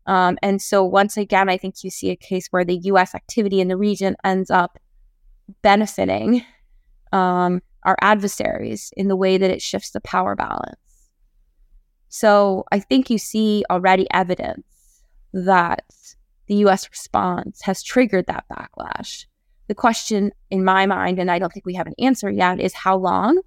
Um, 0.07 0.37
and 0.42 0.61
so, 0.61 0.85
once 0.85 1.16
again, 1.16 1.48
I 1.48 1.57
think 1.57 1.76
you 1.83 1.90
see 1.90 2.11
a 2.11 2.16
case 2.16 2.48
where 2.50 2.64
the 2.64 2.76
US 2.85 3.14
activity 3.14 3.61
in 3.61 3.68
the 3.68 3.76
region 3.76 4.16
ends 4.24 4.50
up 4.50 4.78
benefiting 5.62 6.44
um, 7.12 7.62
our 7.85 7.96
adversaries 8.00 8.92
in 8.96 9.09
the 9.09 9.16
way 9.16 9.38
that 9.38 9.50
it 9.50 9.62
shifts 9.62 9.90
the 9.90 10.00
power 10.00 10.35
balance. 10.35 10.76
So 12.09 12.64
I 12.72 12.78
think 12.78 13.11
you 13.11 13.18
see 13.18 13.64
already 13.70 14.07
evidence 14.12 15.02
that 15.33 15.85
the 16.46 16.57
US 16.66 16.88
response 16.88 17.62
has 17.62 17.83
triggered 17.83 18.26
that 18.26 18.44
backlash. 18.50 19.26
The 19.66 19.74
question 19.74 20.30
in 20.50 20.64
my 20.64 20.87
mind, 20.87 21.18
and 21.18 21.30
I 21.30 21.38
don't 21.38 21.52
think 21.52 21.66
we 21.66 21.74
have 21.74 21.87
an 21.87 21.94
answer 21.98 22.30
yet, 22.30 22.61
is 22.61 22.74
how 22.74 22.96
long 22.96 23.40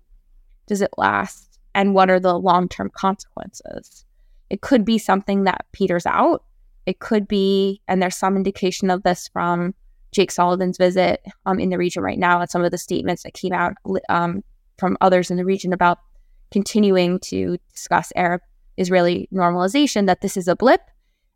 does 0.65 0.81
it 0.81 0.91
last 0.97 1.59
and 1.73 1.93
what 1.93 2.09
are 2.09 2.19
the 2.19 2.37
long 2.37 2.67
term 2.67 2.89
consequences? 2.93 4.05
It 4.49 4.61
could 4.61 4.83
be 4.83 4.97
something 4.97 5.43
that 5.43 5.65
peters 5.73 6.05
out. 6.05 6.43
It 6.85 6.99
could 6.99 7.27
be, 7.27 7.81
and 7.87 8.01
there's 8.01 8.15
some 8.15 8.35
indication 8.35 8.89
of 8.89 9.03
this 9.03 9.29
from 9.31 9.75
Jake 10.11 10.31
Sullivan's 10.31 10.77
visit 10.77 11.21
um, 11.45 11.59
in 11.59 11.69
the 11.69 11.77
region 11.77 12.03
right 12.03 12.19
now 12.19 12.39
and 12.41 12.49
some 12.49 12.63
of 12.63 12.71
the 12.71 12.77
statements 12.77 13.23
that 13.23 13.33
came 13.33 13.53
out 13.53 13.73
um, 14.09 14.43
from 14.77 14.97
others 15.01 15.29
in 15.29 15.37
the 15.37 15.45
region 15.45 15.73
about 15.73 15.99
continuing 16.51 17.19
to 17.19 17.57
discuss 17.73 18.11
Arab 18.15 18.41
Israeli 18.77 19.27
normalization, 19.33 20.05
that 20.05 20.21
this 20.21 20.37
is 20.37 20.47
a 20.47 20.55
blip 20.55 20.81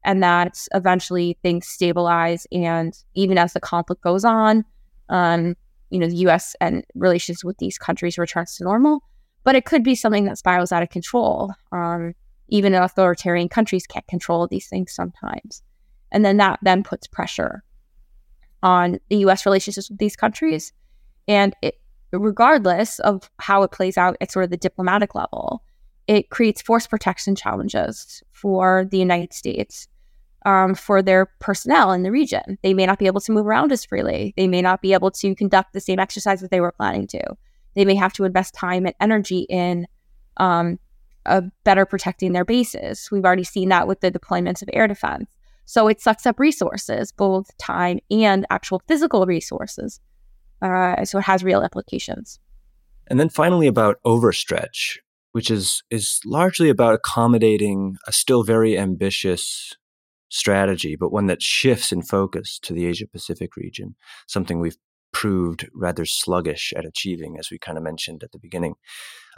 and 0.06 0.24
that 0.24 0.58
eventually 0.74 1.38
things 1.42 1.68
stabilize. 1.68 2.48
And 2.52 2.94
even 3.14 3.38
as 3.38 3.54
the 3.54 3.60
conflict 3.60 4.02
goes 4.02 4.24
on, 4.24 4.64
um, 5.10 5.56
you 5.90 6.00
know, 6.00 6.08
the 6.08 6.18
U.S. 6.18 6.56
and 6.62 6.84
relations 6.96 7.44
with 7.44 7.58
these 7.58 7.78
countries 7.78 8.18
returns 8.18 8.56
to 8.56 8.64
normal. 8.64 9.02
But 9.44 9.56
it 9.56 9.66
could 9.66 9.84
be 9.84 9.96
something 9.96 10.26
that 10.26 10.38
spirals 10.38 10.72
out 10.72 10.84
of 10.84 10.90
control. 10.90 11.52
Um, 11.72 12.14
even 12.48 12.74
authoritarian 12.74 13.50
countries 13.50 13.88
can't 13.88 14.08
control 14.08 14.48
these 14.48 14.68
things 14.68 14.94
sometimes. 14.94 15.64
And 16.12 16.24
then 16.24 16.38
that 16.38 16.60
then 16.62 16.84
puts 16.84 17.08
pressure 17.08 17.64
on 18.64 19.00
the 19.10 19.18
US 19.18 19.46
relationships 19.46 19.90
with 19.90 20.00
these 20.00 20.16
countries. 20.16 20.74
And 21.28 21.56
it, 21.62 21.80
regardless 22.12 23.00
of 23.00 23.30
how 23.40 23.64
it 23.64 23.72
plays 23.72 23.98
out 23.98 24.18
at 24.22 24.32
sort 24.32 24.46
of 24.46 24.52
the 24.52 24.58
diplomatic 24.58 25.16
level, 25.16 25.64
it 26.08 26.30
creates 26.30 26.62
force 26.62 26.88
protection 26.88 27.36
challenges 27.36 28.22
for 28.32 28.86
the 28.90 28.98
United 28.98 29.34
States, 29.34 29.88
um, 30.46 30.76
for 30.76 31.02
their 31.02 31.28
personnel 31.40 31.92
in 31.92 32.04
the 32.04 32.12
region. 32.12 32.58
They 32.64 32.74
may 32.74 32.86
not 32.86 33.00
be 33.00 33.08
able 33.08 33.22
to 33.22 33.32
move 33.32 33.46
around 33.46 33.72
as 33.72 33.86
freely. 33.86 34.34
They 34.36 34.48
may 34.48 34.62
not 34.62 34.82
be 34.82 34.94
able 34.94 35.12
to 35.12 35.36
conduct 35.36 35.74
the 35.74 35.80
same 35.80 36.00
exercises 36.00 36.42
that 36.42 36.52
they 36.52 36.62
were 36.62 36.72
planning 36.72 37.08
to. 37.08 37.22
They 37.76 37.86
may 37.86 37.96
have 37.96 38.14
to 38.14 38.26
invest 38.26 38.54
time 38.54 38.86
and 38.86 38.96
energy 39.00 39.46
in 39.50 39.88
um, 40.38 40.80
better 41.64 41.86
protecting 41.86 42.34
their 42.34 42.46
bases. 42.46 43.10
We've 43.12 43.24
already 43.24 43.44
seen 43.44 43.70
that 43.70 43.88
with 43.88 44.02
the 44.02 44.12
deployments 44.12 44.62
of 44.62 44.70
air 44.74 44.88
defense. 44.88 45.30
So 45.66 45.88
it 45.88 46.02
sucks 46.02 46.26
up 46.26 46.40
resources, 46.40 47.12
both 47.12 47.56
time 47.58 48.00
and 48.10 48.46
actual 48.50 48.82
physical 48.88 49.26
resources. 49.26 50.00
Uh, 50.62 51.06
so 51.06 51.20
it 51.20 51.24
has 51.24 51.44
real 51.44 51.64
implications. 51.64 52.40
And 53.08 53.20
then 53.20 53.30
finally, 53.30 53.68
about 53.68 53.98
overstretch, 54.06 54.98
which 55.32 55.50
is 55.50 55.84
is 55.90 56.20
largely 56.26 56.70
about 56.70 56.94
accommodating 56.94 57.98
a 58.08 58.12
still 58.12 58.44
very 58.44 58.78
ambitious 58.78 59.76
strategy, 60.30 60.96
but 60.96 61.12
one 61.12 61.28
that 61.28 61.42
shifts 61.42 61.92
in 61.92 62.02
focus 62.02 62.60
to 62.64 62.74
the 62.74 62.86
Asia 62.86 63.06
Pacific 63.08 63.56
region, 63.58 63.96
something 64.28 64.60
we've 64.60 64.78
proved 65.12 65.68
rather 65.74 66.06
sluggish 66.06 66.74
at 66.76 66.86
achieving, 66.86 67.38
as 67.38 67.50
we 67.52 67.58
kind 67.58 67.78
of 67.78 67.84
mentioned 67.84 68.24
at 68.24 68.32
the 68.32 68.40
beginning. 68.40 68.76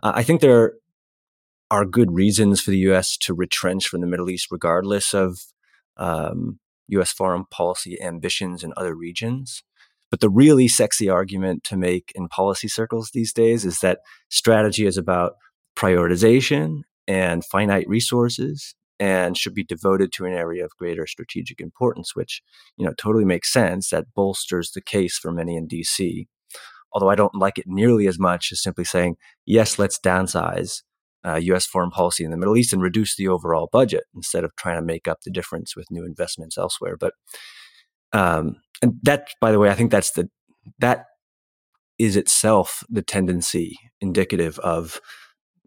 Uh, 0.04 0.14
I 0.16 0.24
think 0.24 0.42
there 0.42 0.74
are 1.72 1.86
good 1.86 2.12
reasons 2.12 2.62
for 2.62 2.70
the 2.70 2.78
U.S. 2.80 3.18
to 3.18 3.34
retrench 3.34 3.88
from 3.88 4.02
the 4.02 4.08
Middle 4.08 4.30
East, 4.30 4.48
regardless 4.52 5.14
of 5.14 5.40
um, 5.98 6.60
U.S. 6.90 7.12
foreign 7.12 7.46
policy 7.46 8.02
ambitions 8.02 8.64
in 8.64 8.74
other 8.76 8.96
regions. 8.96 9.64
But 10.12 10.20
the 10.20 10.30
really 10.30 10.68
sexy 10.68 11.10
argument 11.10 11.64
to 11.66 11.78
make 11.78 12.12
in 12.14 12.28
policy 12.28 12.68
circles 12.68 13.12
these 13.14 13.34
days 13.34 13.66
is 13.66 13.80
that 13.80 14.00
strategy 14.30 14.86
is 14.86 14.98
about 14.98 15.34
prioritization 15.76 16.82
and 17.08 17.44
finite 17.44 17.88
resources 17.90 18.76
and 19.00 19.36
should 19.36 19.56
be 19.56 19.64
devoted 19.64 20.12
to 20.14 20.26
an 20.26 20.34
area 20.34 20.64
of 20.64 20.72
greater 20.78 21.08
strategic 21.08 21.60
importance, 21.60 22.16
which, 22.16 22.44
you 22.78 22.86
know, 22.86 22.94
totally 22.94 23.26
makes 23.26 23.52
sense. 23.52 23.90
That 23.90 24.14
bolsters 24.14 24.72
the 24.72 24.82
case 24.82 25.18
for 25.18 25.32
many 25.32 25.56
in 25.56 25.68
DC. 25.68 26.28
Although 26.92 27.10
I 27.10 27.16
don't 27.16 27.34
like 27.34 27.58
it 27.58 27.66
nearly 27.68 28.06
as 28.08 28.20
much 28.20 28.52
as 28.52 28.62
simply 28.62 28.84
saying, 28.84 29.16
yes, 29.46 29.80
let's 29.80 30.00
downsize 30.00 30.84
uh, 31.26 31.36
U.S. 31.36 31.66
foreign 31.66 31.90
policy 31.90 32.24
in 32.24 32.32
the 32.32 32.38
Middle 32.38 32.58
East 32.58 32.74
and 32.74 32.82
reduce 32.82 33.16
the 33.16 33.28
overall 33.28 33.70
budget 33.72 34.04
instead 34.16 34.44
of 34.44 34.56
trying 34.56 34.78
to 34.78 34.86
make 34.86 35.08
up 35.08 35.22
the 35.22 35.32
difference 35.32 35.76
with 35.76 35.92
new 35.92 36.06
investments 36.06 36.58
elsewhere. 36.58 36.98
But 36.98 37.14
um, 38.12 38.58
and 38.82 39.00
that, 39.04 39.30
by 39.42 39.52
the 39.52 39.60
way, 39.60 39.70
I 39.70 39.74
think 39.74 39.92
that's 39.92 40.12
the 40.12 40.30
that 40.80 41.06
is 42.00 42.16
itself 42.16 42.84
the 42.90 43.02
tendency 43.02 43.78
indicative 44.02 44.60
of 44.60 45.00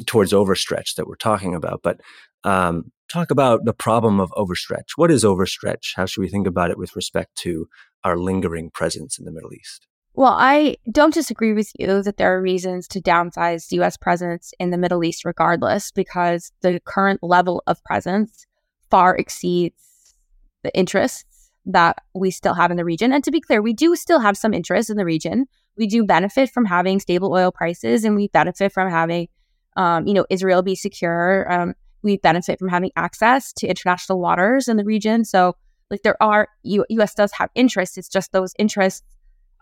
towards 0.06 0.32
overstretch 0.32 0.94
that 0.96 1.06
we're 1.06 1.16
talking 1.16 1.54
about. 1.54 1.80
But 1.82 2.00
um, 2.44 2.92
talk 3.08 3.30
about 3.30 3.64
the 3.64 3.72
problem 3.72 4.20
of 4.20 4.30
overstretch. 4.32 4.92
What 4.96 5.10
is 5.10 5.24
overstretch? 5.24 5.92
How 5.96 6.06
should 6.06 6.20
we 6.20 6.28
think 6.28 6.46
about 6.46 6.70
it 6.70 6.78
with 6.78 6.94
respect 6.94 7.36
to 7.38 7.68
our 8.04 8.16
lingering 8.16 8.70
presence 8.70 9.18
in 9.18 9.24
the 9.24 9.32
Middle 9.32 9.52
East? 9.54 9.86
Well, 10.16 10.34
I 10.34 10.78
don't 10.90 11.12
disagree 11.12 11.52
with 11.52 11.70
you 11.78 12.02
that 12.02 12.16
there 12.16 12.34
are 12.34 12.40
reasons 12.40 12.88
to 12.88 13.02
downsize 13.02 13.70
US 13.72 13.98
presence 13.98 14.54
in 14.58 14.70
the 14.70 14.78
Middle 14.78 15.04
East 15.04 15.26
regardless, 15.26 15.90
because 15.90 16.52
the 16.62 16.80
current 16.86 17.22
level 17.22 17.62
of 17.66 17.84
presence 17.84 18.46
far 18.90 19.14
exceeds 19.14 20.14
the 20.62 20.74
interests 20.74 21.50
that 21.66 21.98
we 22.14 22.30
still 22.30 22.54
have 22.54 22.70
in 22.70 22.78
the 22.78 22.84
region. 22.84 23.12
And 23.12 23.22
to 23.24 23.30
be 23.30 23.42
clear, 23.42 23.60
we 23.60 23.74
do 23.74 23.94
still 23.94 24.20
have 24.20 24.38
some 24.38 24.54
interest 24.54 24.88
in 24.88 24.96
the 24.96 25.04
region. 25.04 25.44
We 25.76 25.86
do 25.86 26.02
benefit 26.02 26.48
from 26.48 26.64
having 26.64 26.98
stable 26.98 27.30
oil 27.32 27.52
prices, 27.52 28.02
and 28.02 28.16
we 28.16 28.28
benefit 28.28 28.72
from 28.72 28.88
having, 28.88 29.28
um, 29.76 30.06
you 30.06 30.14
know, 30.14 30.24
Israel 30.30 30.62
be 30.62 30.76
secure. 30.76 31.52
Um, 31.52 31.74
we 32.02 32.16
benefit 32.16 32.58
from 32.58 32.68
having 32.68 32.90
access 32.96 33.52
to 33.54 33.66
international 33.66 34.18
waters 34.20 34.66
in 34.66 34.78
the 34.78 34.84
region. 34.84 35.26
So, 35.26 35.56
like, 35.90 36.02
there 36.04 36.20
are 36.22 36.48
U- 36.62 36.86
U.S. 36.88 37.14
does 37.14 37.32
have 37.32 37.50
interests. 37.54 37.98
It's 37.98 38.08
just 38.08 38.32
those 38.32 38.54
interests 38.58 39.02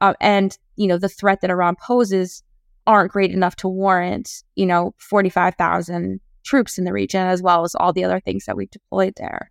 uh, 0.05 0.15
and 0.21 0.59
you 0.77 0.87
know 0.87 0.99
the 0.99 1.09
threat 1.09 1.41
that 1.41 1.51
Iran 1.51 1.77
poses 1.77 2.43
aren't 2.87 3.13
great 3.13 3.31
enough 3.31 3.57
to 3.57 3.69
warrant 3.69 4.43
you 4.55 4.67
know 4.67 4.95
forty 4.99 5.31
five 5.31 5.55
thousand 5.55 6.21
troops 6.45 6.77
in 6.79 6.85
the 6.85 6.93
region 6.93 7.27
as 7.27 7.41
well 7.41 7.65
as 7.65 7.75
all 7.75 7.93
the 7.93 8.05
other 8.05 8.21
things 8.21 8.45
that 8.45 8.57
we've 8.57 8.71
deployed 8.71 9.15
there. 9.17 9.51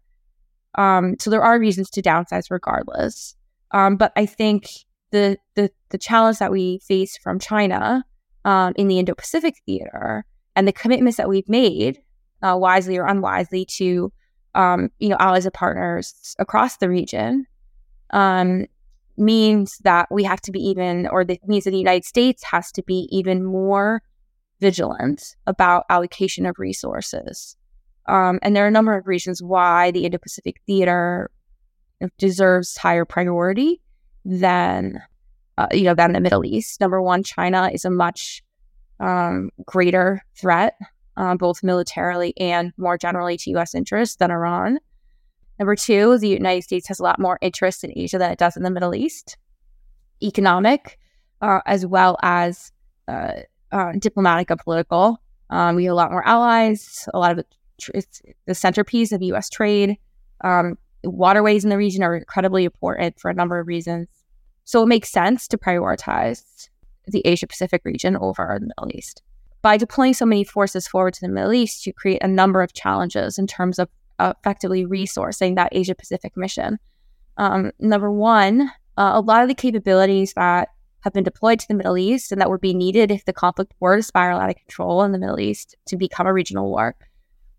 Um, 0.75 1.15
so 1.19 1.29
there 1.29 1.43
are 1.43 1.59
reasons 1.59 1.89
to 1.91 2.01
downsize 2.01 2.51
regardless. 2.51 3.35
Um, 3.71 3.95
but 3.95 4.11
I 4.15 4.25
think 4.27 4.69
the, 5.11 5.37
the 5.55 5.71
the 5.89 5.97
challenge 5.97 6.37
that 6.37 6.51
we 6.51 6.79
face 6.79 7.17
from 7.17 7.39
China 7.39 8.05
um, 8.45 8.73
in 8.75 8.87
the 8.87 8.99
Indo 8.99 9.15
Pacific 9.15 9.55
theater 9.65 10.25
and 10.55 10.67
the 10.67 10.71
commitments 10.71 11.17
that 11.17 11.29
we've 11.29 11.49
made, 11.49 11.99
uh, 12.43 12.55
wisely 12.57 12.97
or 12.97 13.07
unwisely, 13.07 13.65
to 13.77 14.11
um, 14.53 14.89
you 14.99 15.09
know 15.09 15.17
allies 15.19 15.45
and 15.45 15.53
partners 15.53 16.35
across 16.37 16.77
the 16.77 16.89
region, 16.89 17.47
um, 18.11 18.67
means 19.17 19.77
that 19.83 20.07
we 20.11 20.23
have 20.23 20.41
to 20.41 20.51
be 20.51 20.59
even, 20.59 21.07
or 21.07 21.23
that 21.23 21.47
means 21.47 21.65
that 21.65 21.71
the 21.71 21.77
United 21.77 22.05
States 22.05 22.43
has 22.43 22.71
to 22.73 22.83
be 22.83 23.07
even 23.11 23.43
more 23.43 24.01
vigilant 24.59 25.35
about 25.45 25.85
allocation 25.89 26.45
of 26.45 26.57
resources. 26.57 27.55
Um, 28.07 28.39
and 28.41 28.55
there 28.55 28.65
are 28.65 28.69
a 28.69 28.71
number 28.71 28.97
of 28.97 29.07
reasons 29.07 29.41
why 29.41 29.91
the 29.91 30.05
Indo 30.05 30.17
Pacific 30.17 30.57
theater 30.65 31.29
deserves 32.17 32.77
higher 32.77 33.05
priority 33.05 33.81
than, 34.25 35.01
uh, 35.57 35.67
you 35.71 35.83
know, 35.83 35.95
than 35.95 36.13
the 36.13 36.19
Middle 36.19 36.45
East. 36.45 36.81
Number 36.81 37.01
one, 37.01 37.23
China 37.23 37.69
is 37.73 37.85
a 37.85 37.89
much 37.89 38.43
um, 38.99 39.49
greater 39.65 40.21
threat, 40.35 40.75
uh, 41.17 41.35
both 41.35 41.63
militarily 41.63 42.33
and 42.37 42.73
more 42.77 42.97
generally 42.97 43.37
to 43.37 43.51
U.S. 43.51 43.75
interests 43.75 44.17
than 44.17 44.31
Iran. 44.31 44.79
Number 45.59 45.75
two, 45.75 46.17
the 46.17 46.27
United 46.27 46.63
States 46.63 46.87
has 46.87 46.99
a 46.99 47.03
lot 47.03 47.19
more 47.19 47.37
interest 47.41 47.83
in 47.83 47.93
Asia 47.95 48.17
than 48.17 48.31
it 48.31 48.39
does 48.39 48.57
in 48.57 48.63
the 48.63 48.71
Middle 48.71 48.95
East, 48.95 49.37
economic, 50.21 50.97
uh, 51.41 51.59
as 51.65 51.85
well 51.85 52.17
as 52.23 52.71
uh, 53.07 53.33
uh, 53.71 53.91
diplomatic 53.99 54.49
and 54.49 54.59
political. 54.59 55.21
Um, 55.49 55.75
we 55.75 55.85
have 55.85 55.93
a 55.93 55.95
lot 55.95 56.11
more 56.11 56.27
allies. 56.27 57.07
A 57.13 57.19
lot 57.19 57.31
of 57.31 57.39
it, 57.39 57.47
it's 57.93 58.21
the 58.45 58.55
centerpiece 58.55 59.11
of 59.11 59.21
U.S. 59.21 59.49
trade. 59.49 59.97
Um, 60.43 60.77
waterways 61.03 61.63
in 61.63 61.69
the 61.69 61.77
region 61.77 62.03
are 62.03 62.15
incredibly 62.15 62.63
important 62.63 63.19
for 63.19 63.29
a 63.29 63.33
number 63.33 63.59
of 63.59 63.67
reasons. 63.67 64.07
So 64.65 64.81
it 64.83 64.87
makes 64.87 65.11
sense 65.11 65.47
to 65.49 65.57
prioritize 65.57 66.69
the 67.05 67.21
Asia 67.25 67.47
Pacific 67.47 67.81
region 67.83 68.15
over 68.15 68.57
the 68.59 68.67
Middle 68.67 68.97
East. 68.97 69.21
By 69.61 69.77
deploying 69.77 70.13
so 70.13 70.25
many 70.25 70.43
forces 70.43 70.87
forward 70.87 71.13
to 71.15 71.21
the 71.21 71.29
Middle 71.29 71.53
East, 71.53 71.85
you 71.85 71.93
create 71.93 72.23
a 72.23 72.27
number 72.27 72.61
of 72.61 72.73
challenges 72.73 73.37
in 73.37 73.47
terms 73.47 73.79
of 73.79 73.89
effectively 74.19 74.85
resourcing 74.85 75.55
that 75.55 75.69
Asia 75.71 75.95
Pacific 75.95 76.35
mission. 76.35 76.79
Um, 77.37 77.71
number 77.79 78.11
one, 78.11 78.71
uh, 78.97 79.11
a 79.13 79.21
lot 79.21 79.41
of 79.41 79.49
the 79.49 79.55
capabilities 79.55 80.33
that 80.33 80.69
have 81.01 81.13
been 81.13 81.23
deployed 81.23 81.59
to 81.59 81.67
the 81.67 81.73
Middle 81.73 81.97
East 81.97 82.31
and 82.31 82.39
that 82.39 82.49
would 82.49 82.61
be 82.61 82.73
needed 82.73 83.11
if 83.11 83.25
the 83.25 83.33
conflict 83.33 83.73
were 83.79 83.97
to 83.97 84.03
spiral 84.03 84.39
out 84.39 84.49
of 84.49 84.55
control 84.55 85.03
in 85.03 85.11
the 85.11 85.19
Middle 85.19 85.39
East 85.39 85.75
to 85.87 85.97
become 85.97 86.27
a 86.27 86.33
regional 86.33 86.69
war 86.69 86.95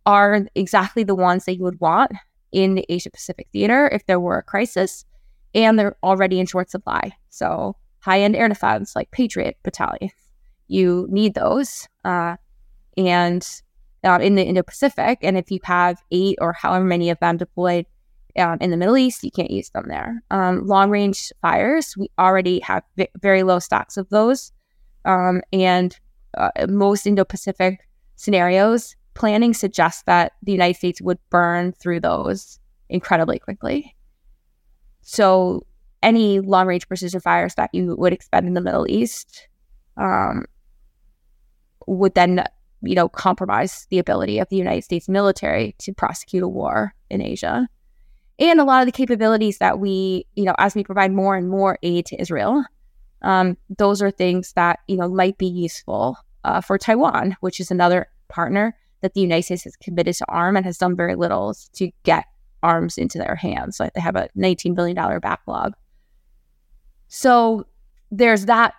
are 0.06 0.46
exactly 0.54 1.04
the 1.04 1.14
ones 1.14 1.44
that 1.44 1.56
you 1.56 1.62
would 1.62 1.80
want 1.80 2.12
in 2.52 2.74
the 2.74 2.86
Asia 2.88 3.10
Pacific 3.10 3.48
theater 3.52 3.88
if 3.92 4.06
there 4.06 4.20
were 4.20 4.38
a 4.38 4.42
crisis, 4.42 5.04
and 5.54 5.78
they're 5.78 5.96
already 6.02 6.38
in 6.38 6.46
short 6.46 6.70
supply. 6.70 7.12
So, 7.30 7.76
high 8.00 8.20
end 8.20 8.36
air 8.36 8.48
defense 8.48 8.94
like 8.94 9.10
Patriot 9.10 9.56
battalions. 9.62 10.12
You 10.68 11.06
need 11.10 11.34
those. 11.34 11.88
Uh, 12.04 12.36
and 12.96 13.46
uh, 14.04 14.18
in 14.20 14.34
the 14.34 14.42
Indo 14.42 14.62
Pacific, 14.62 15.18
and 15.22 15.36
if 15.36 15.50
you 15.50 15.60
have 15.64 16.02
eight 16.10 16.38
or 16.40 16.52
however 16.52 16.84
many 16.84 17.10
of 17.10 17.18
them 17.20 17.36
deployed 17.36 17.86
um, 18.38 18.58
in 18.60 18.70
the 18.70 18.76
Middle 18.76 18.96
East, 18.96 19.22
you 19.22 19.30
can't 19.30 19.50
use 19.50 19.70
them 19.70 19.86
there. 19.88 20.22
Um, 20.30 20.66
long 20.66 20.90
range 20.90 21.32
fires, 21.40 21.96
we 21.96 22.10
already 22.18 22.60
have 22.60 22.82
v- 22.96 23.08
very 23.20 23.42
low 23.42 23.58
stocks 23.58 23.96
of 23.96 24.08
those. 24.10 24.52
Um, 25.04 25.42
and 25.52 25.98
uh, 26.36 26.50
most 26.68 27.06
Indo 27.06 27.24
Pacific 27.24 27.78
scenarios, 28.16 28.96
planning 29.14 29.54
suggests 29.54 30.02
that 30.04 30.32
the 30.42 30.52
United 30.52 30.76
States 30.76 31.00
would 31.00 31.18
burn 31.30 31.72
through 31.72 32.00
those 32.00 32.58
incredibly 32.88 33.38
quickly. 33.38 33.94
So, 35.02 35.66
any 36.02 36.40
long 36.40 36.66
range 36.66 36.86
precision 36.86 37.20
fires 37.20 37.54
that 37.54 37.70
you 37.72 37.94
would 37.96 38.12
expend 38.12 38.46
in 38.46 38.54
the 38.54 38.60
Middle 38.60 38.86
East 38.88 39.48
um, 39.96 40.44
would 41.86 42.14
then, 42.14 42.44
you 42.86 42.94
know, 42.94 43.08
compromise 43.08 43.86
the 43.90 43.98
ability 43.98 44.38
of 44.38 44.48
the 44.48 44.56
United 44.56 44.82
States 44.82 45.08
military 45.08 45.74
to 45.78 45.92
prosecute 45.92 46.42
a 46.42 46.48
war 46.48 46.94
in 47.10 47.20
Asia. 47.20 47.68
And 48.38 48.60
a 48.60 48.64
lot 48.64 48.82
of 48.82 48.86
the 48.86 48.92
capabilities 48.92 49.58
that 49.58 49.78
we, 49.78 50.26
you 50.34 50.44
know, 50.44 50.54
as 50.58 50.74
we 50.74 50.82
provide 50.82 51.12
more 51.12 51.36
and 51.36 51.48
more 51.48 51.78
aid 51.82 52.06
to 52.06 52.20
Israel, 52.20 52.64
um, 53.22 53.56
those 53.78 54.02
are 54.02 54.10
things 54.10 54.52
that, 54.54 54.80
you 54.88 54.96
know, 54.96 55.08
might 55.08 55.38
be 55.38 55.46
useful 55.46 56.16
uh, 56.44 56.60
for 56.60 56.76
Taiwan, 56.76 57.36
which 57.40 57.60
is 57.60 57.70
another 57.70 58.08
partner 58.28 58.76
that 59.00 59.14
the 59.14 59.20
United 59.20 59.44
States 59.44 59.64
has 59.64 59.76
committed 59.76 60.16
to 60.16 60.24
arm 60.28 60.56
and 60.56 60.66
has 60.66 60.78
done 60.78 60.96
very 60.96 61.14
little 61.14 61.54
to 61.74 61.90
get 62.02 62.24
arms 62.62 62.98
into 62.98 63.18
their 63.18 63.36
hands. 63.36 63.78
Like 63.78 63.92
they 63.94 64.00
have 64.00 64.16
a 64.16 64.28
$19 64.36 64.74
billion 64.74 64.96
backlog. 65.20 65.74
So 67.08 67.66
there's 68.10 68.46
that 68.46 68.74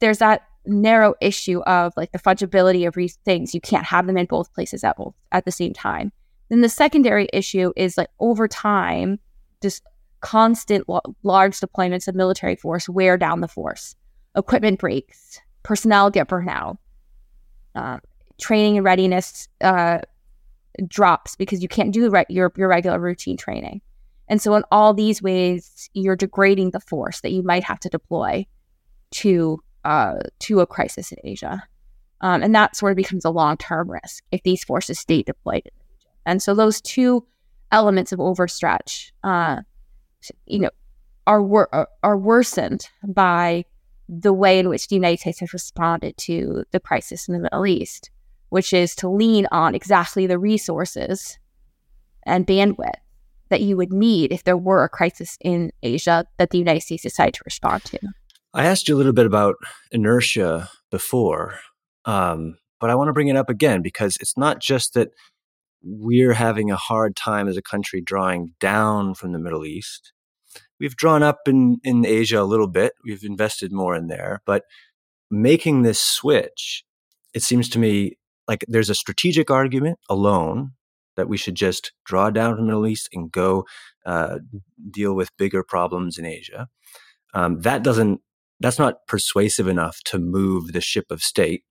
there's 0.00 0.18
that 0.18 0.42
narrow 0.66 1.14
issue 1.20 1.60
of 1.62 1.92
like 1.96 2.12
the 2.12 2.18
fungibility 2.18 2.86
of 2.86 2.94
things. 3.24 3.54
You 3.54 3.60
can't 3.60 3.84
have 3.86 4.06
them 4.06 4.16
in 4.16 4.26
both 4.26 4.52
places 4.54 4.84
at 4.84 4.96
both 4.96 5.14
at 5.32 5.44
the 5.44 5.52
same 5.52 5.72
time. 5.72 6.12
Then 6.48 6.60
the 6.60 6.68
secondary 6.68 7.28
issue 7.32 7.72
is 7.76 7.96
like 7.96 8.08
over 8.20 8.46
time, 8.46 9.18
just 9.62 9.82
constant 10.20 10.88
lo- 10.88 11.00
large 11.22 11.58
deployments 11.58 12.08
of 12.08 12.14
military 12.14 12.56
force 12.56 12.88
wear 12.88 13.16
down 13.16 13.40
the 13.40 13.48
force. 13.48 13.94
Equipment 14.36 14.78
breaks, 14.78 15.40
personnel 15.62 16.10
get 16.10 16.28
burnt 16.28 16.48
out, 16.48 16.78
uh, 17.74 17.98
training 18.40 18.76
and 18.76 18.84
readiness 18.84 19.48
uh, 19.60 19.98
drops 20.88 21.36
because 21.36 21.62
you 21.62 21.68
can't 21.68 21.92
do 21.92 22.10
re- 22.10 22.24
your 22.28 22.52
your 22.56 22.68
regular 22.68 22.98
routine 22.98 23.36
training. 23.36 23.80
And 24.28 24.40
so, 24.40 24.54
in 24.54 24.62
all 24.70 24.94
these 24.94 25.22
ways, 25.22 25.90
you're 25.92 26.16
degrading 26.16 26.70
the 26.70 26.80
force 26.80 27.20
that 27.20 27.32
you 27.32 27.42
might 27.42 27.64
have 27.64 27.80
to 27.80 27.88
deploy 27.88 28.46
to 29.12 29.62
uh, 29.84 30.20
to 30.40 30.60
a 30.60 30.66
crisis 30.66 31.12
in 31.12 31.18
Asia, 31.24 31.62
um, 32.20 32.42
and 32.42 32.54
that 32.54 32.76
sort 32.76 32.92
of 32.92 32.96
becomes 32.96 33.24
a 33.24 33.30
long 33.30 33.56
term 33.56 33.90
risk 33.90 34.24
if 34.30 34.42
these 34.42 34.64
forces 34.64 34.98
stay 34.98 35.22
deployed. 35.22 35.68
And 36.24 36.42
so, 36.42 36.54
those 36.54 36.80
two 36.80 37.26
elements 37.70 38.12
of 38.12 38.18
overstretch, 38.18 39.12
uh, 39.24 39.62
you 40.46 40.60
know, 40.60 40.70
are 41.26 41.42
wor- 41.42 41.88
are 42.02 42.16
worsened 42.16 42.88
by 43.06 43.64
the 44.08 44.32
way 44.32 44.58
in 44.58 44.68
which 44.68 44.88
the 44.88 44.94
United 44.96 45.20
States 45.20 45.40
has 45.40 45.52
responded 45.52 46.16
to 46.18 46.64
the 46.70 46.80
crisis 46.80 47.28
in 47.28 47.34
the 47.34 47.40
Middle 47.40 47.66
East 47.66 48.10
which 48.52 48.74
is 48.74 48.94
to 48.94 49.08
lean 49.08 49.46
on 49.50 49.74
exactly 49.74 50.26
the 50.26 50.38
resources 50.38 51.38
and 52.24 52.46
bandwidth 52.46 53.00
that 53.48 53.62
you 53.62 53.78
would 53.78 53.90
need 53.90 54.30
if 54.30 54.44
there 54.44 54.58
were 54.58 54.84
a 54.84 54.90
crisis 54.90 55.38
in 55.40 55.72
Asia 55.82 56.26
that 56.36 56.50
the 56.50 56.58
United 56.58 56.82
States 56.82 57.02
decided 57.02 57.32
to 57.32 57.40
respond 57.46 57.82
to. 57.84 57.98
I 58.54 58.66
asked 58.66 58.86
you 58.86 58.94
a 58.94 58.98
little 58.98 59.14
bit 59.14 59.24
about 59.24 59.56
inertia 59.90 60.68
before, 60.90 61.58
um, 62.04 62.58
but 62.80 62.90
I 62.90 62.94
want 62.94 63.08
to 63.08 63.14
bring 63.14 63.28
it 63.28 63.36
up 63.36 63.48
again 63.48 63.80
because 63.80 64.18
it's 64.20 64.36
not 64.36 64.60
just 64.60 64.92
that 64.92 65.08
we're 65.82 66.34
having 66.34 66.70
a 66.70 66.76
hard 66.76 67.16
time 67.16 67.48
as 67.48 67.56
a 67.56 67.62
country 67.62 68.02
drawing 68.02 68.54
down 68.60 69.14
from 69.14 69.32
the 69.32 69.38
Middle 69.38 69.64
East. 69.64 70.12
We've 70.78 70.96
drawn 70.96 71.22
up 71.22 71.38
in, 71.46 71.78
in 71.82 72.04
Asia 72.04 72.40
a 72.40 72.44
little 72.44 72.68
bit. 72.68 72.92
We've 73.04 73.24
invested 73.24 73.72
more 73.72 73.96
in 73.96 74.08
there, 74.08 74.42
but 74.44 74.64
making 75.30 75.82
this 75.82 75.98
switch, 75.98 76.84
it 77.32 77.42
seems 77.42 77.70
to 77.70 77.78
me 77.78 78.18
like 78.46 78.66
there's 78.68 78.90
a 78.90 78.94
strategic 78.94 79.50
argument 79.50 79.98
alone 80.10 80.72
that 81.16 81.28
we 81.28 81.38
should 81.38 81.54
just 81.54 81.92
draw 82.04 82.28
down 82.28 82.56
from 82.56 82.66
the 82.66 82.72
Middle 82.72 82.86
East 82.86 83.08
and 83.14 83.32
go 83.32 83.64
uh, 84.04 84.40
deal 84.90 85.14
with 85.14 85.36
bigger 85.38 85.64
problems 85.64 86.18
in 86.18 86.26
Asia. 86.26 86.68
Um, 87.32 87.60
that 87.60 87.82
doesn't 87.82 88.20
that's 88.62 88.78
not 88.78 89.06
persuasive 89.06 89.68
enough 89.68 90.00
to 90.04 90.18
move 90.18 90.72
the 90.72 90.80
ship 90.80 91.06
of 91.10 91.22
state 91.22 91.64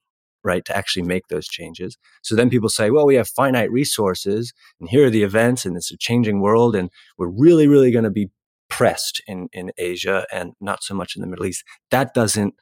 right 0.44 0.66
to 0.66 0.76
actually 0.76 1.04
make 1.04 1.28
those 1.28 1.48
changes. 1.48 1.98
So 2.24 2.36
then 2.36 2.50
people 2.50 2.70
say 2.70 2.90
well 2.90 3.06
we 3.06 3.16
have 3.16 3.28
finite 3.28 3.72
resources 3.72 4.54
and 4.80 4.90
here 4.90 5.06
are 5.06 5.12
the 5.12 5.24
events 5.24 5.66
and 5.66 5.76
it's 5.76 5.92
a 5.92 5.98
changing 5.98 6.42
world 6.42 6.76
and 6.76 6.90
we're 7.18 7.30
really 7.30 7.68
really 7.68 7.92
going 7.92 8.04
to 8.04 8.12
be 8.12 8.30
pressed 8.70 9.22
in 9.28 9.50
in 9.52 9.72
asia 9.78 10.26
and 10.32 10.54
not 10.62 10.82
so 10.82 10.96
much 10.96 11.16
in 11.16 11.22
the 11.22 11.28
middle 11.28 11.46
east. 11.46 11.64
That 11.92 12.14
doesn't 12.14 12.56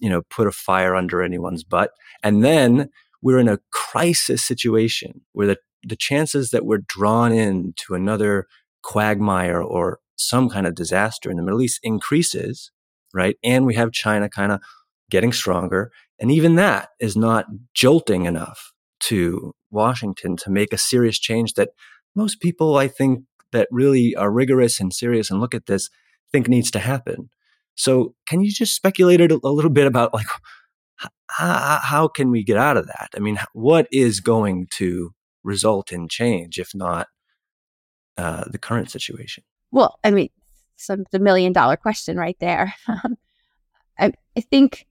you 0.00 0.10
know 0.10 0.22
put 0.22 0.46
a 0.46 0.52
fire 0.52 0.94
under 0.94 1.22
anyone's 1.22 1.64
butt. 1.64 1.90
And 2.22 2.44
then 2.44 2.90
we're 3.24 3.38
in 3.38 3.48
a 3.48 3.58
crisis 3.72 4.44
situation 4.44 5.22
where 5.32 5.46
the, 5.46 5.56
the 5.82 5.96
chances 5.96 6.50
that 6.50 6.66
we're 6.66 6.82
drawn 6.86 7.32
into 7.32 7.94
another 7.94 8.46
quagmire 8.82 9.62
or 9.62 9.98
some 10.14 10.50
kind 10.50 10.66
of 10.66 10.74
disaster 10.74 11.30
in 11.30 11.38
the 11.38 11.42
Middle 11.42 11.62
East 11.62 11.80
increases, 11.82 12.70
right? 13.14 13.36
And 13.42 13.64
we 13.64 13.74
have 13.74 13.92
China 13.92 14.28
kind 14.28 14.52
of 14.52 14.60
getting 15.10 15.32
stronger. 15.32 15.92
And 16.18 16.30
even 16.30 16.56
that 16.56 16.90
is 17.00 17.16
not 17.16 17.46
jolting 17.74 18.24
enough 18.24 18.72
to 19.04 19.54
Washington 19.70 20.36
to 20.38 20.50
make 20.50 20.72
a 20.72 20.78
serious 20.78 21.18
change 21.18 21.54
that 21.54 21.70
most 22.14 22.40
people, 22.40 22.76
I 22.76 22.88
think, 22.88 23.24
that 23.52 23.68
really 23.70 24.14
are 24.16 24.30
rigorous 24.30 24.80
and 24.80 24.92
serious 24.92 25.30
and 25.30 25.40
look 25.40 25.54
at 25.54 25.66
this 25.66 25.88
think 26.32 26.48
needs 26.48 26.70
to 26.72 26.80
happen. 26.80 27.30
So, 27.76 28.14
can 28.28 28.40
you 28.40 28.52
just 28.52 28.74
speculate 28.74 29.20
a, 29.20 29.38
little 29.42 29.70
bit 29.70 29.86
about 29.86 30.14
like 30.14 30.26
how, 31.30 31.80
how 31.82 32.08
can 32.08 32.30
we 32.30 32.44
get 32.44 32.56
out 32.56 32.76
of 32.76 32.86
that? 32.86 33.10
I 33.16 33.20
mean, 33.20 33.38
what 33.52 33.88
is 33.90 34.20
going 34.20 34.68
to 34.72 35.12
result 35.42 35.92
in 35.92 36.08
change 36.08 36.58
if 36.58 36.70
not 36.74 37.08
uh, 38.16 38.44
the 38.48 38.58
current 38.58 38.90
situation? 38.90 39.44
Well, 39.70 39.98
I 40.04 40.10
mean, 40.10 40.28
some 40.76 41.04
the 41.10 41.18
million 41.18 41.52
dollar 41.52 41.76
question 41.76 42.16
right 42.16 42.36
there. 42.40 42.74
I, 43.98 44.12
I 44.36 44.40
think 44.40 44.86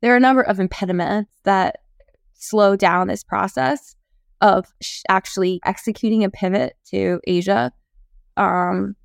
there 0.00 0.12
are 0.12 0.16
a 0.16 0.20
number 0.20 0.42
of 0.42 0.60
impediments 0.60 1.32
that 1.44 1.76
slow 2.34 2.76
down 2.76 3.08
this 3.08 3.24
process 3.24 3.96
of 4.40 4.66
sh- 4.82 5.02
actually 5.08 5.60
executing 5.64 6.24
a 6.24 6.30
pivot 6.30 6.74
to 6.90 7.20
Asia. 7.26 7.72
Um, 8.36 8.96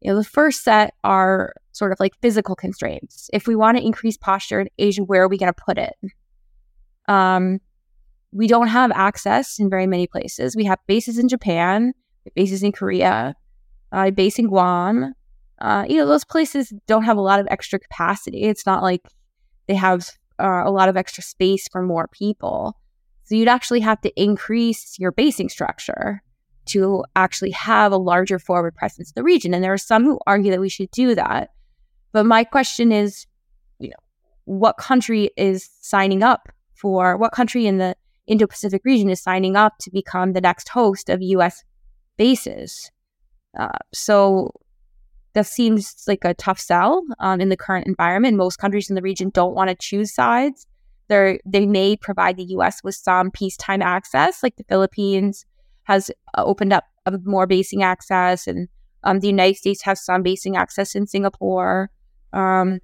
you 0.00 0.10
know, 0.10 0.16
the 0.16 0.24
first 0.24 0.64
set 0.64 0.94
are 1.04 1.54
sort 1.72 1.92
of 1.92 2.00
like 2.00 2.14
physical 2.20 2.56
constraints. 2.56 3.30
If 3.32 3.46
we 3.46 3.56
want 3.56 3.78
to 3.78 3.84
increase 3.84 4.16
posture 4.16 4.60
in 4.60 4.68
Asia, 4.78 5.02
where 5.02 5.22
are 5.22 5.28
we 5.28 5.38
going 5.38 5.52
to 5.52 5.64
put 5.64 5.78
it? 5.78 5.94
Um, 7.06 7.60
we 8.32 8.48
don't 8.48 8.68
have 8.68 8.90
access 8.92 9.58
in 9.58 9.70
very 9.70 9.86
many 9.86 10.06
places. 10.06 10.56
We 10.56 10.64
have 10.64 10.78
bases 10.86 11.18
in 11.18 11.28
Japan, 11.28 11.92
bases 12.34 12.62
in 12.62 12.72
Korea, 12.72 13.36
uh, 13.94 14.10
in 14.16 14.46
Guam. 14.48 15.14
Uh, 15.60 15.84
you 15.88 15.96
know, 15.96 16.06
those 16.06 16.24
places 16.24 16.72
don't 16.86 17.04
have 17.04 17.16
a 17.16 17.22
lot 17.22 17.40
of 17.40 17.46
extra 17.48 17.78
capacity. 17.78 18.42
It's 18.42 18.66
not 18.66 18.82
like 18.82 19.02
they 19.68 19.74
have 19.74 20.10
uh, 20.40 20.62
a 20.64 20.70
lot 20.70 20.88
of 20.88 20.96
extra 20.96 21.22
space 21.22 21.68
for 21.70 21.80
more 21.80 22.08
people. 22.08 22.76
So 23.22 23.36
you'd 23.36 23.48
actually 23.48 23.80
have 23.80 24.00
to 24.02 24.12
increase 24.20 24.98
your 24.98 25.12
basing 25.12 25.48
structure 25.48 26.22
to 26.66 27.04
actually 27.14 27.52
have 27.52 27.92
a 27.92 27.96
larger 27.96 28.38
forward 28.38 28.74
presence 28.74 29.10
in 29.10 29.14
the 29.14 29.22
region. 29.22 29.54
And 29.54 29.62
there 29.62 29.72
are 29.72 29.78
some 29.78 30.04
who 30.04 30.18
argue 30.26 30.50
that 30.50 30.60
we 30.60 30.68
should 30.68 30.90
do 30.90 31.14
that. 31.14 31.50
But 32.12 32.26
my 32.26 32.44
question 32.44 32.90
is, 32.90 33.26
you 33.78 33.90
know, 33.90 33.96
what 34.44 34.76
country 34.76 35.30
is 35.36 35.70
signing 35.80 36.22
up 36.22 36.48
for 36.74 37.16
what 37.16 37.32
country 37.32 37.66
in 37.66 37.78
the 37.78 37.96
Indo 38.26 38.46
Pacific 38.46 38.82
region 38.84 39.08
is 39.08 39.22
signing 39.22 39.56
up 39.56 39.74
to 39.80 39.90
become 39.90 40.32
the 40.32 40.40
next 40.40 40.68
host 40.68 41.08
of 41.08 41.22
US 41.22 41.62
bases? 42.16 42.90
Uh, 43.56 43.68
so 43.92 44.52
that 45.34 45.46
seems 45.46 46.04
like 46.06 46.24
a 46.24 46.34
tough 46.34 46.58
sell 46.58 47.02
um, 47.18 47.40
in 47.40 47.48
the 47.48 47.56
current 47.56 47.86
environment. 47.86 48.36
Most 48.36 48.56
countries 48.56 48.88
in 48.88 48.96
the 48.96 49.02
region 49.02 49.30
don't 49.30 49.54
want 49.54 49.68
to 49.68 49.76
choose 49.76 50.14
sides. 50.14 50.66
They're, 51.08 51.38
they 51.44 51.66
may 51.66 51.96
provide 51.96 52.36
the 52.36 52.44
U.S. 52.44 52.82
with 52.82 52.94
some 52.94 53.30
peacetime 53.30 53.82
access, 53.82 54.42
like 54.42 54.56
the 54.56 54.64
Philippines 54.64 55.44
has 55.82 56.10
uh, 56.38 56.44
opened 56.44 56.72
up 56.72 56.84
more 57.24 57.46
basing 57.46 57.82
access, 57.82 58.46
and 58.46 58.68
um, 59.02 59.20
the 59.20 59.26
United 59.26 59.56
States 59.56 59.82
has 59.82 60.02
some 60.02 60.22
basing 60.22 60.56
access 60.56 60.94
in 60.94 61.06
Singapore, 61.06 61.90
um, 62.32 62.78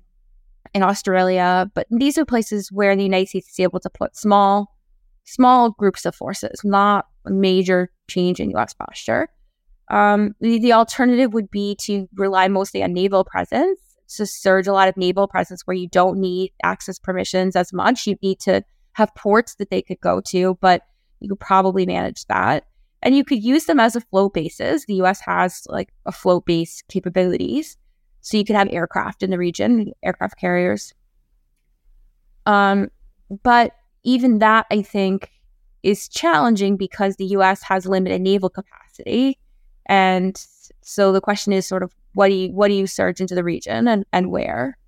in 0.75 0.83
Australia. 0.83 1.71
But 1.75 1.87
these 1.91 2.19
are 2.19 2.27
places 2.27 2.71
where 2.71 2.95
the 2.95 3.03
United 3.03 3.29
States 3.29 3.49
is 3.49 3.61
able 3.61 3.81
to 3.81 3.89
put 3.89 4.17
small, 4.17 4.77
small 5.25 5.71
groups 5.71 6.05
of 6.05 6.15
forces, 6.15 6.61
not 6.63 7.07
a 7.25 7.31
major 7.31 7.91
change 8.09 8.39
in 8.39 8.51
U.S. 8.51 8.75
posture. 8.75 9.29
Um, 9.91 10.35
the, 10.41 10.59
the 10.59 10.73
alternative 10.73 11.35
would 11.35 11.51
be 11.51 11.77
to 11.83 12.09
rely 12.15 12.49
mostly 12.49 12.83
on 12.83 12.93
naval 12.93 13.25
presence 13.25 13.79
to 14.17 14.25
surge 14.25 14.67
a 14.67 14.73
lot 14.73 14.89
of 14.89 14.97
naval 14.97 15.29
presence 15.29 15.67
where 15.67 15.77
you 15.77 15.89
don't 15.89 16.19
need 16.19 16.53
access 16.63 16.99
permissions 16.99 17.57
as 17.57 17.73
much. 17.73 18.07
You 18.07 18.17
need 18.23 18.41
to 18.41 18.63
have 18.93 19.15
ports 19.15 19.57
that 19.57 19.71
they 19.71 19.83
could 19.83 20.01
go 20.01 20.21
to, 20.29 20.57
but 20.61 20.83
you 21.21 21.29
could 21.29 21.41
probably 21.41 21.87
manage 21.87 22.25
that. 22.27 22.65
And 23.03 23.17
you 23.17 23.25
could 23.25 23.43
use 23.43 23.65
them 23.65 23.81
as 23.81 23.97
a 23.97 24.01
float 24.01 24.35
basis. 24.35 24.87
The 24.87 24.95
US 24.95 25.21
has 25.21 25.67
like 25.69 25.93
a 26.07 26.13
float 26.13 26.47
base 26.47 26.83
capabilities. 26.89 27.77
So 28.21 28.37
you 28.37 28.45
could 28.45 28.57
have 28.57 28.69
aircraft 28.71 29.23
in 29.23 29.31
the 29.31 29.39
region, 29.39 29.93
aircraft 30.03 30.39
carriers. 30.39 30.93
Um, 32.47 32.91
but 33.43 33.73
even 34.03 34.39
that, 34.39 34.67
I 34.71 34.83
think, 34.83 35.31
is 35.83 36.09
challenging 36.09 36.77
because 36.77 37.17
the 37.17 37.27
US 37.27 37.63
has 37.63 37.87
limited 37.87 38.21
naval 38.21 38.51
capacity. 38.51 39.39
And 39.91 40.41
so 40.83 41.11
the 41.11 41.21
question 41.21 41.53
is 41.53 41.67
sort 41.67 41.83
of 41.83 41.93
what 42.15 42.29
do 42.29 42.35
you 42.35 42.53
what 42.53 42.69
do 42.69 42.75
you 42.75 42.87
surge 42.87 43.21
into 43.21 43.35
the 43.35 43.45
region 43.45 43.89
and, 43.89 44.07
and 44.13 44.31
where? 44.31 44.79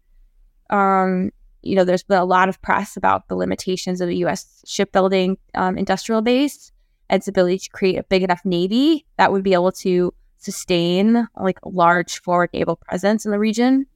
Um, 0.71 1.33
you 1.63 1.75
know, 1.75 1.85
there's 1.85 2.05
been 2.05 2.19
a 2.19 2.25
lot 2.25 2.49
of 2.49 2.63
press 2.63 2.97
about 2.97 3.29
the 3.29 3.35
limitations 3.35 4.01
of 4.01 4.09
the 4.09 4.17
US 4.25 4.63
shipbuilding 4.65 5.39
um, 5.55 5.77
industrial 5.77 6.23
base 6.23 6.71
and 7.11 7.21
its 7.21 7.29
ability 7.29 7.59
to 7.59 7.71
create 7.71 7.99
a 7.99 8.05
big 8.05 8.23
enough 8.23 8.41
navy 8.45 9.05
that 9.19 9.33
would 9.33 9.43
be 9.43 9.55
able 9.55 9.73
to 9.73 10.15
sustain 10.39 11.27
like 11.37 11.59
a 11.65 11.69
large 11.69 12.21
forward 12.21 12.51
naval 12.53 12.77
presence 12.77 13.25
in 13.25 13.33
the 13.33 13.39
region. 13.39 13.87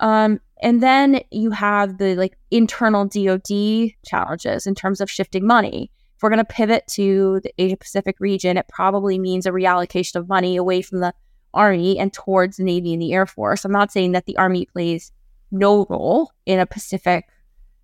Um, 0.00 0.40
and 0.62 0.82
then 0.82 1.20
you 1.30 1.50
have 1.50 1.98
the 1.98 2.16
like 2.16 2.38
internal 2.50 3.04
DoD 3.04 3.92
challenges 4.06 4.66
in 4.66 4.74
terms 4.74 5.02
of 5.02 5.10
shifting 5.10 5.46
money. 5.46 5.90
If 6.16 6.22
we're 6.22 6.30
going 6.30 6.38
to 6.38 6.44
pivot 6.44 6.86
to 6.92 7.40
the 7.42 7.52
Asia 7.58 7.76
Pacific 7.76 8.16
region, 8.20 8.56
it 8.56 8.68
probably 8.68 9.18
means 9.18 9.44
a 9.44 9.50
reallocation 9.50 10.16
of 10.16 10.28
money 10.28 10.56
away 10.56 10.80
from 10.80 11.00
the 11.00 11.12
Army 11.52 11.98
and 11.98 12.12
towards 12.12 12.56
the 12.56 12.64
Navy 12.64 12.94
and 12.94 13.02
the 13.02 13.12
Air 13.12 13.26
Force. 13.26 13.64
I'm 13.64 13.72
not 13.72 13.92
saying 13.92 14.12
that 14.12 14.24
the 14.24 14.36
Army 14.38 14.66
plays 14.66 15.12
no 15.50 15.86
role 15.90 16.32
in 16.46 16.58
a 16.58 16.66
Pacific 16.66 17.26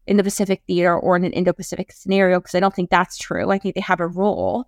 in 0.06 0.16
the 0.16 0.24
Pacific 0.24 0.62
theater 0.66 0.98
or 0.98 1.14
in 1.14 1.24
an 1.24 1.32
Indo-Pacific 1.32 1.92
scenario 1.92 2.40
because 2.40 2.54
I 2.54 2.60
don't 2.60 2.74
think 2.74 2.90
that's 2.90 3.18
true. 3.18 3.50
I 3.50 3.58
think 3.58 3.74
they 3.74 3.80
have 3.82 4.00
a 4.00 4.06
role, 4.08 4.64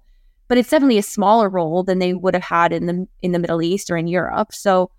but 0.46 0.58
it's 0.58 0.70
definitely 0.70 0.98
a 0.98 1.02
smaller 1.02 1.48
role 1.48 1.82
than 1.82 1.98
they 1.98 2.14
would 2.14 2.34
have 2.34 2.44
had 2.44 2.72
in 2.72 2.86
the 2.86 3.08
in 3.22 3.32
the 3.32 3.38
Middle 3.38 3.62
East 3.62 3.90
or 3.90 3.96
in 3.96 4.06
Europe. 4.06 4.52
So 4.52 4.90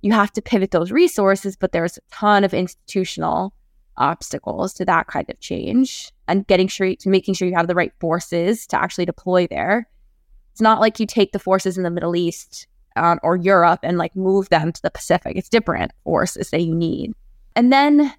you 0.00 0.12
have 0.12 0.32
to 0.32 0.42
pivot 0.42 0.70
those 0.70 0.90
resources, 0.90 1.56
but 1.56 1.72
there's 1.72 1.98
a 1.98 2.00
ton 2.10 2.44
of 2.44 2.54
institutional 2.54 3.54
obstacles 3.96 4.72
to 4.74 4.84
that 4.86 5.06
kind 5.06 5.28
of 5.30 5.38
change 5.40 6.12
and 6.28 6.46
getting 6.46 6.68
sure 6.68 6.94
making 7.04 7.34
sure 7.34 7.48
you 7.48 7.54
have 7.54 7.68
the 7.68 7.74
right 7.74 7.92
forces 8.00 8.66
to 8.68 8.80
actually 8.80 9.06
deploy 9.06 9.46
there. 9.46 9.88
It's 10.52 10.60
not 10.60 10.80
like 10.80 10.98
you 10.98 11.06
take 11.06 11.32
the 11.32 11.38
forces 11.38 11.76
in 11.76 11.84
the 11.84 11.90
Middle 11.90 12.16
East 12.16 12.66
um, 12.96 13.20
or 13.22 13.36
Europe 13.36 13.80
and 13.82 13.98
like 13.98 14.16
move 14.16 14.48
them 14.48 14.72
to 14.72 14.82
the 14.82 14.90
Pacific. 14.90 15.36
It's 15.36 15.48
different 15.48 15.92
forces 16.04 16.50
that 16.50 16.62
you 16.62 16.74
need. 16.74 17.12
And 17.54 17.72
then 17.72 18.12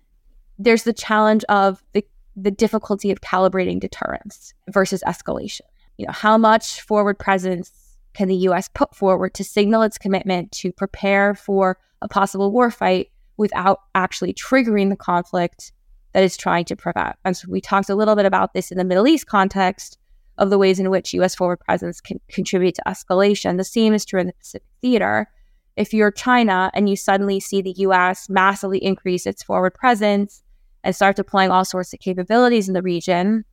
there's 0.59 0.83
the 0.83 0.93
challenge 0.93 1.43
of 1.49 1.83
the 1.93 2.05
the 2.39 2.51
difficulty 2.51 3.09
of 3.09 3.21
calibrating 3.21 3.79
deterrence 3.79 4.53
versus 4.69 5.03
escalation. 5.07 5.61
You 5.97 6.05
know, 6.05 6.13
how 6.13 6.37
much 6.37 6.81
forward 6.81 7.17
presence 7.17 7.71
can 8.13 8.27
the 8.27 8.35
US 8.35 8.69
put 8.73 8.95
forward 8.95 9.33
to 9.35 9.43
signal 9.43 9.81
its 9.81 9.97
commitment 9.97 10.51
to 10.53 10.71
prepare 10.71 11.33
for 11.33 11.77
a 12.01 12.07
possible 12.07 12.51
war 12.51 12.69
fight 12.69 13.09
without 13.37 13.79
actually 13.95 14.33
triggering 14.33 14.89
the 14.89 14.95
conflict 14.95 15.71
that 16.13 16.23
it's 16.23 16.37
trying 16.37 16.65
to 16.65 16.75
prevent? 16.75 17.15
And 17.25 17.35
so 17.35 17.47
we 17.49 17.61
talked 17.61 17.89
a 17.89 17.95
little 17.95 18.15
bit 18.15 18.25
about 18.25 18.53
this 18.53 18.71
in 18.71 18.77
the 18.77 18.83
Middle 18.83 19.07
East 19.07 19.27
context 19.27 19.97
of 20.37 20.49
the 20.49 20.57
ways 20.57 20.79
in 20.79 20.89
which 20.89 21.13
US 21.13 21.35
forward 21.35 21.59
presence 21.59 21.99
can 21.99 22.19
contribute 22.29 22.75
to 22.75 22.83
escalation. 22.87 23.57
The 23.57 23.63
same 23.63 23.93
is 23.93 24.05
true 24.05 24.19
in 24.19 24.27
the 24.27 24.33
Pacific 24.33 24.67
theater. 24.81 25.27
If 25.75 25.93
you're 25.93 26.11
China 26.11 26.71
and 26.73 26.89
you 26.89 26.95
suddenly 26.95 27.39
see 27.39 27.61
the 27.61 27.73
US 27.77 28.29
massively 28.29 28.83
increase 28.83 29.25
its 29.25 29.43
forward 29.43 29.73
presence 29.73 30.43
and 30.83 30.95
start 30.95 31.15
deploying 31.15 31.51
all 31.51 31.65
sorts 31.65 31.93
of 31.93 31.99
capabilities 31.99 32.67
in 32.67 32.73
the 32.73 32.81
region, 32.81 33.45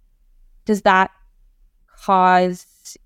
does 0.64 0.82
that 0.82 1.10
cause, 1.96 2.96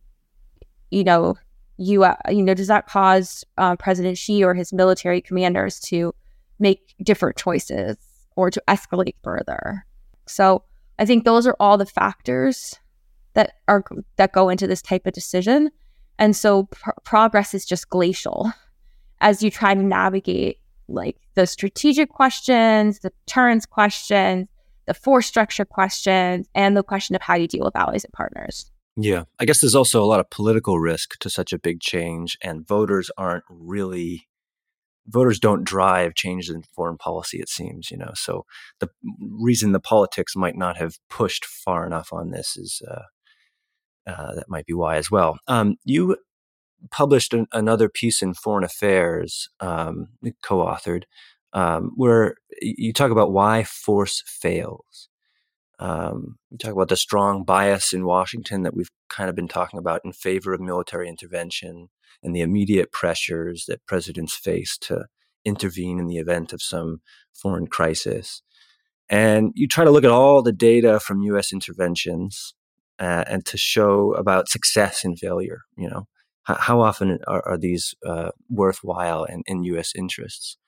you 0.91 1.05
know, 1.05 1.37
you, 1.77 2.05
you 2.29 2.43
know, 2.43 2.55
does 2.55 2.67
that 2.67 2.89
cause 2.89 3.45
uh, 3.57 3.77
President 3.77 4.19
Xi 4.19 4.43
or 4.43 4.55
his 4.55 4.73
military 4.73 5.21
commanders 5.21 5.79
to 5.81 6.13
make 6.59 6.95
different 7.05 7.37
choices 7.37 7.97
or 8.39 8.51
to 8.51 8.63
escalate 8.69 9.17
further? 9.25 9.85
So 10.27 10.63
I 11.01 11.05
think 11.05 11.25
those 11.25 11.45
are 11.45 11.57
all 11.59 11.77
the 11.77 11.85
factors 11.85 12.77
that 13.35 13.55
are 13.67 13.85
that 14.17 14.33
go 14.33 14.49
into 14.49 14.69
this 14.69 14.81
type 14.81 15.07
of 15.07 15.13
decision, 15.13 15.71
and 16.19 16.37
so 16.37 16.65
pr- 16.65 16.91
progress 17.05 17.53
is 17.53 17.65
just 17.65 17.89
glacial 17.89 18.53
as 19.21 19.43
you 19.43 19.51
try 19.51 19.75
to 19.75 19.83
navigate 19.83 20.59
like 20.87 21.17
the 21.35 21.47
strategic 21.47 22.11
questions, 22.11 23.01
the 23.01 23.11
deterrence 23.27 23.67
questions, 23.67 24.47
the 24.87 24.95
force 24.95 25.27
structure 25.27 25.65
questions, 25.65 26.49
and 26.55 26.77
the 26.77 26.85
question 26.85 27.17
of 27.17 27.23
how 27.23 27.35
you 27.35 27.49
deal 27.49 27.65
with 27.65 27.77
allies 27.77 28.05
and 28.05 28.13
partners. 28.13 28.71
Yeah. 28.97 29.25
I 29.39 29.45
guess 29.45 29.61
there's 29.61 29.75
also 29.75 30.03
a 30.03 30.07
lot 30.07 30.21
of 30.21 30.31
political 30.31 30.79
risk 30.79 31.19
to 31.19 31.29
such 31.29 31.53
a 31.53 31.59
big 31.59 31.81
change, 31.81 32.39
and 32.41 32.67
voters 32.67 33.11
aren't 33.19 33.45
really 33.49 34.29
voters 35.09 35.39
don't 35.39 35.65
drive 35.65 36.15
changes 36.15 36.55
in 36.55 36.63
foreign 36.75 36.97
policy 36.99 37.39
it 37.39 37.49
seems 37.49 37.91
you 37.91 37.97
know 37.97 38.11
so 38.15 38.45
the 38.81 38.89
reason 39.21 39.73
the 39.73 39.81
politics 39.81 40.37
might 40.37 40.57
not 40.57 40.77
have 40.77 40.97
pushed 41.09 41.45
far 41.45 41.87
enough 41.87 42.13
on 42.13 42.31
this 42.31 42.57
is 42.57 42.83
uh, 42.91 43.03
uh, 44.11 44.35
that 44.35 44.49
might 44.49 44.67
be 44.67 44.75
why 44.75 44.97
as 44.97 45.11
well 45.11 45.39
um, 45.49 45.77
you 45.85 46.17
published 46.91 47.35
an, 47.35 47.47
another 47.53 47.89
piece 47.89 48.23
in 48.23 48.35
Foreign 48.35 48.65
Affairs, 48.65 49.49
um, 49.61 50.09
co-authored, 50.43 51.05
um, 51.53 51.93
where 51.97 52.37
you 52.61 52.93
talk 52.93 53.11
about 53.11 53.33
why 53.33 53.65
force 53.65 54.23
fails. 54.27 55.09
Um, 55.79 56.39
you 56.51 56.59
talk 56.59 56.73
about 56.73 56.89
the 56.89 56.97
strong 56.97 57.45
bias 57.45 57.93
in 57.93 58.05
Washington 58.05 58.63
that 58.65 58.75
we've 58.75 58.91
kind 59.09 59.31
of 59.31 59.37
been 59.37 59.49
talking 59.49 59.79
about 59.79 60.01
in 60.05 60.13
favor 60.13 60.53
of 60.53 60.61
military 60.61 61.09
intervention 61.09 61.89
and 62.23 62.35
the 62.35 62.41
immediate 62.41 62.93
pressures 62.93 63.65
that 63.69 63.85
presidents 63.87 64.35
face 64.35 64.77
to 64.79 65.07
intervene 65.45 65.99
in 65.99 66.07
the 66.07 66.19
event 66.19 66.53
of 66.53 66.63
some 66.63 67.01
foreign 67.33 67.67
crisis. 67.67 68.43
And 69.09 69.53
you 69.55 69.67
try 69.67 69.85
to 69.85 69.91
look 69.91 70.05
at 70.05 70.11
all 70.11 70.43
the 70.43 70.53
data 70.53 71.01
from 71.01 71.23
U.S. 71.23 71.53
interventions 71.53 72.55
uh, 72.99 73.25
and 73.27 73.45
to 73.47 73.57
show 73.57 74.13
about 74.15 74.49
success 74.49 75.05
and 75.05 75.19
failure. 75.19 75.63
You 75.77 75.89
know, 75.89 76.09
how 76.43 76.81
often 76.81 77.19
are, 77.27 77.47
are 77.47 77.59
these 77.59 77.95
uh, 78.07 78.31
worthwhile 78.51 79.25
in, 79.25 79.43
in 79.47 79.65
U.S. 79.65 79.93
interests? 79.95 80.59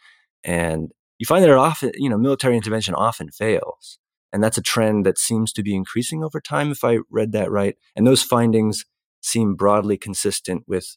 And 0.43 0.91
you 1.19 1.27
find 1.27 1.45
that 1.45 1.51
often, 1.51 1.93
you 1.95 2.09
know, 2.09 2.17
military 2.17 2.57
intervention 2.57 2.95
often 2.95 3.31
fails, 3.31 3.99
and 4.33 4.43
that's 4.43 4.59
a 4.59 4.63
trend 4.63 5.05
that 5.05 5.19
seems 5.19 5.53
to 5.53 5.63
be 5.63 5.75
increasing 5.75 6.25
over 6.25 6.41
time, 6.41 6.71
if 6.71 6.85
I 6.85 6.99
read 7.11 7.33
that 7.33 7.51
right. 7.51 7.77
And 7.95 8.07
those 8.07 8.23
findings 8.23 8.87
seem 9.21 9.55
broadly 9.55 9.99
consistent 9.99 10.65
with 10.67 10.97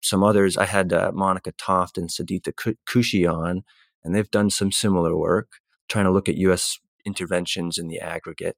some 0.00 0.22
others. 0.22 0.56
I 0.56 0.66
had 0.66 0.92
uh, 0.92 1.12
Monica 1.14 1.52
Toft 1.52 1.98
and 1.98 2.08
Sidita 2.08 2.52
Kushi 2.86 3.30
on, 3.30 3.62
and 4.04 4.14
they've 4.14 4.30
done 4.30 4.50
some 4.50 4.72
similar 4.72 5.16
work 5.16 5.48
trying 5.88 6.04
to 6.04 6.12
look 6.12 6.28
at 6.28 6.36
U.S. 6.36 6.78
interventions 7.04 7.78
in 7.78 7.88
the 7.88 8.00
aggregate. 8.00 8.56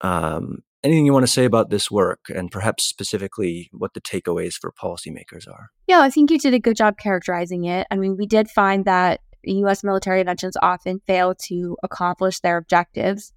Um, 0.00 0.58
anything 0.82 1.06
you 1.06 1.12
want 1.12 1.26
to 1.26 1.32
say 1.32 1.44
about 1.44 1.70
this 1.70 1.90
work 1.90 2.20
and 2.34 2.50
perhaps 2.50 2.84
specifically 2.84 3.68
what 3.72 3.94
the 3.94 4.00
takeaways 4.00 4.54
for 4.54 4.72
policymakers 4.72 5.48
are? 5.48 5.70
Yeah, 5.86 6.00
I 6.00 6.10
think 6.10 6.30
you 6.30 6.38
did 6.38 6.54
a 6.54 6.58
good 6.58 6.76
job 6.76 6.96
characterizing 6.98 7.64
it. 7.64 7.86
I 7.90 7.96
mean, 7.96 8.16
we 8.16 8.26
did 8.26 8.48
find 8.48 8.84
that 8.84 9.20
US 9.42 9.82
military 9.82 10.20
interventions 10.20 10.56
often 10.62 11.00
fail 11.06 11.34
to 11.46 11.76
accomplish 11.82 12.40
their 12.40 12.56
objectives. 12.56 13.32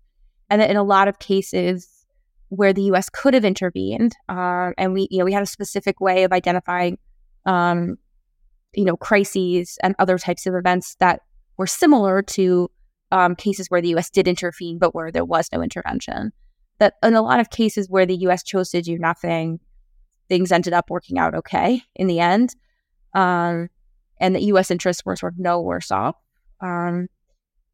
And 0.49 0.61
that 0.61 0.69
in 0.69 0.77
a 0.77 0.83
lot 0.83 1.07
of 1.07 1.19
cases 1.19 2.05
where 2.49 2.73
the 2.73 2.83
US 2.83 3.09
could 3.09 3.33
have 3.33 3.45
intervened, 3.45 4.15
uh, 4.29 4.71
and 4.77 4.93
we, 4.93 5.07
you 5.09 5.19
know, 5.19 5.25
we 5.25 5.33
had 5.33 5.43
a 5.43 5.47
specific 5.47 5.99
way 5.99 6.23
of 6.23 6.31
identifying, 6.31 6.97
um, 7.45 7.97
you 8.73 8.85
know, 8.85 8.97
crises 8.97 9.77
and 9.83 9.95
other 9.99 10.17
types 10.17 10.45
of 10.45 10.55
events 10.55 10.95
that 10.99 11.21
were 11.57 11.67
similar 11.67 12.21
to 12.21 12.69
um, 13.11 13.35
cases 13.35 13.67
where 13.69 13.81
the 13.81 13.89
US 13.89 14.09
did 14.09 14.27
intervene, 14.27 14.79
but 14.79 14.95
where 14.95 15.11
there 15.11 15.25
was 15.25 15.49
no 15.51 15.61
intervention 15.61 16.31
that 16.79 16.95
in 17.03 17.13
a 17.13 17.21
lot 17.21 17.39
of 17.39 17.49
cases 17.49 17.89
where 17.89 18.05
the 18.05 18.17
US 18.27 18.43
chose 18.43 18.71
to 18.71 18.81
do 18.81 18.97
nothing, 18.97 19.59
things 20.29 20.51
ended 20.51 20.73
up 20.73 20.89
working 20.89 21.17
out 21.17 21.35
okay 21.35 21.81
in 21.95 22.07
the 22.07 22.19
end. 22.19 22.55
Um, 23.13 23.69
and 24.19 24.35
the 24.35 24.43
US 24.45 24.71
interests 24.71 25.05
were 25.05 25.15
sort 25.15 25.33
of 25.33 25.39
no 25.39 25.61
worse 25.61 25.91
off. 25.91 26.15
Um, 26.61 27.07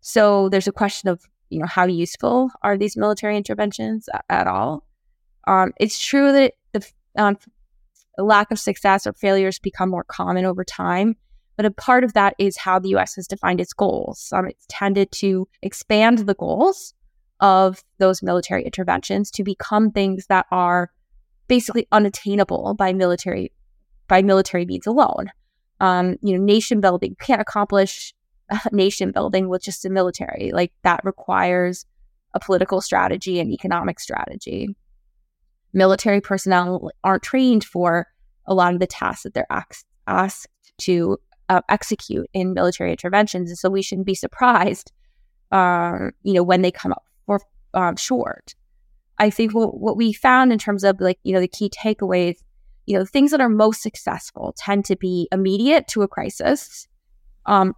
so 0.02 0.50
there's 0.50 0.68
a 0.68 0.72
question 0.72 1.10
of, 1.10 1.24
you 1.50 1.60
know, 1.60 1.66
how 1.66 1.86
useful 1.86 2.52
are 2.62 2.78
these 2.78 2.98
military 2.98 3.38
interventions 3.38 4.10
at 4.30 4.48
all? 4.48 4.86
Um, 5.48 5.74
it's 5.80 6.04
true 6.04 6.32
that 6.32 6.54
the 6.74 6.88
um, 8.20 8.28
lack 8.28 8.52
of 8.52 8.60
success 8.60 9.08
or 9.08 9.14
failures 9.14 9.60
become 9.60 9.90
more 9.90 10.04
common 10.04 10.46
over 10.46 10.64
time. 10.64 11.16
But 11.58 11.66
a 11.66 11.72
part 11.72 12.04
of 12.04 12.14
that 12.14 12.36
is 12.40 12.58
how 12.58 12.80
the 12.80 12.96
US 12.96 13.16
has 13.16 13.28
defined 13.28 13.60
its 13.60 13.74
goals. 13.74 14.30
Um, 14.32 14.48
it's 14.48 14.66
tended 14.70 15.12
to 15.14 15.48
expand 15.62 16.20
the 16.20 16.34
goals 16.34 16.94
of 17.42 17.84
those 17.98 18.24
military 18.24 18.64
interventions 18.64 19.32
to 19.32 19.44
become 19.44 19.92
things 19.92 20.28
that 20.28 20.46
are 20.52 20.92
basically 21.48 21.88
unattainable 21.92 22.76
by 22.76 22.94
military 22.94 23.52
by 24.08 24.22
military 24.22 24.66
means 24.66 24.88
alone. 24.88 25.32
Um, 25.80 26.18
you 26.22 26.38
know, 26.38 26.44
nation 26.44 26.82
building 26.82 27.16
can't 27.20 27.42
accomplish 27.42 28.14
nation 28.72 29.12
building 29.12 29.50
with 29.50 29.64
just 29.64 29.84
the 29.84 29.90
military. 29.90 30.52
Like 30.54 30.74
that 30.84 31.02
requires 31.04 31.86
a 32.34 32.40
political 32.40 32.82
strategy 32.82 33.40
and 33.40 33.52
economic 33.52 34.00
strategy. 34.00 34.76
Military 35.74 36.22
personnel 36.22 36.92
aren't 37.04 37.24
trained 37.24 37.64
for 37.64 38.08
a 38.46 38.54
lot 38.54 38.74
of 38.74 38.80
the 38.80 38.88
tasks 38.88 39.24
that 39.24 39.34
they're 39.34 39.46
asked, 39.52 39.86
asked 40.08 40.48
to 40.80 41.18
uh, 41.50 41.62
execute 41.70 42.28
in 42.34 42.54
military 42.54 42.92
interventions. 42.92 43.50
And 43.50 43.58
so 43.58 43.70
we 43.70 43.82
shouldn't 43.82 44.08
be 44.08 44.16
surprised, 44.16 44.92
uh, 45.52 46.10
you 46.24 46.34
know, 46.34 46.44
when 46.44 46.62
they 46.62 46.72
come 46.72 46.92
up 46.92 47.04
for 47.26 47.40
um, 47.74 47.96
short. 47.96 48.56
I 49.20 49.30
think 49.30 49.54
what, 49.54 49.80
what 49.80 49.98
we 49.98 50.14
found 50.14 50.54
in 50.54 50.60
terms 50.60 50.84
of 50.84 51.00
like, 51.00 51.20
you 51.24 51.34
know, 51.34 51.42
the 51.42 51.48
key 51.48 51.70
takeaways, 51.70 52.38
you 52.86 52.98
know, 52.98 53.06
things 53.06 53.32
that 53.32 53.42
are 53.42 53.50
most 53.50 53.82
successful 53.82 54.56
tend 54.58 54.86
to 54.86 54.96
be 54.96 55.28
immediate 55.32 55.88
to 55.90 56.02
a 56.02 56.08
crisis, 56.08 56.88
um, 57.46 57.76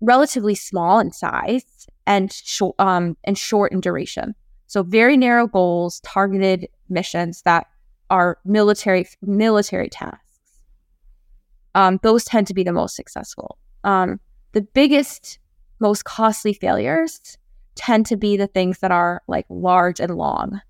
relatively 0.00 0.54
small 0.54 1.00
in 1.00 1.10
size, 1.10 1.86
and 2.06 2.32
short 2.32 2.76
um, 2.78 3.16
and 3.24 3.36
short 3.36 3.72
in 3.72 3.80
duration. 3.80 4.34
So 4.68 4.82
very 4.82 5.16
narrow 5.16 5.46
goals, 5.46 6.00
targeted 6.00 6.68
missions 6.88 7.42
that 7.42 7.66
are 8.10 8.38
military 8.44 9.06
military 9.22 9.88
tasks. 9.88 10.22
Um, 11.74 11.98
those 12.02 12.24
tend 12.24 12.46
to 12.48 12.54
be 12.54 12.62
the 12.62 12.72
most 12.72 12.94
successful. 12.94 13.58
Um, 13.84 14.20
the 14.52 14.62
biggest, 14.62 15.38
most 15.80 16.04
costly 16.04 16.52
failures 16.52 17.38
tend 17.74 18.06
to 18.06 18.16
be 18.16 18.36
the 18.36 18.46
things 18.46 18.78
that 18.80 18.90
are 18.90 19.22
like 19.26 19.46
large 19.48 20.00
and 20.00 20.16
long. 20.16 20.60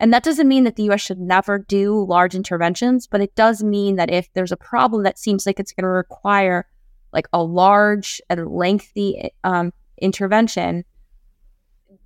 And 0.00 0.12
that 0.12 0.24
doesn't 0.24 0.48
mean 0.48 0.64
that 0.64 0.76
the 0.76 0.90
US 0.90 1.00
should 1.00 1.20
never 1.20 1.58
do 1.58 2.04
large 2.06 2.34
interventions, 2.34 3.06
but 3.06 3.20
it 3.20 3.34
does 3.34 3.62
mean 3.62 3.96
that 3.96 4.10
if 4.10 4.32
there's 4.32 4.52
a 4.52 4.56
problem 4.56 5.02
that 5.02 5.18
seems 5.18 5.44
like 5.44 5.60
it's 5.60 5.72
going 5.72 5.84
to 5.84 5.88
require 5.88 6.66
like 7.12 7.28
a 7.32 7.42
large 7.42 8.20
and 8.30 8.48
lengthy 8.48 9.30
um, 9.44 9.72
intervention, 10.00 10.84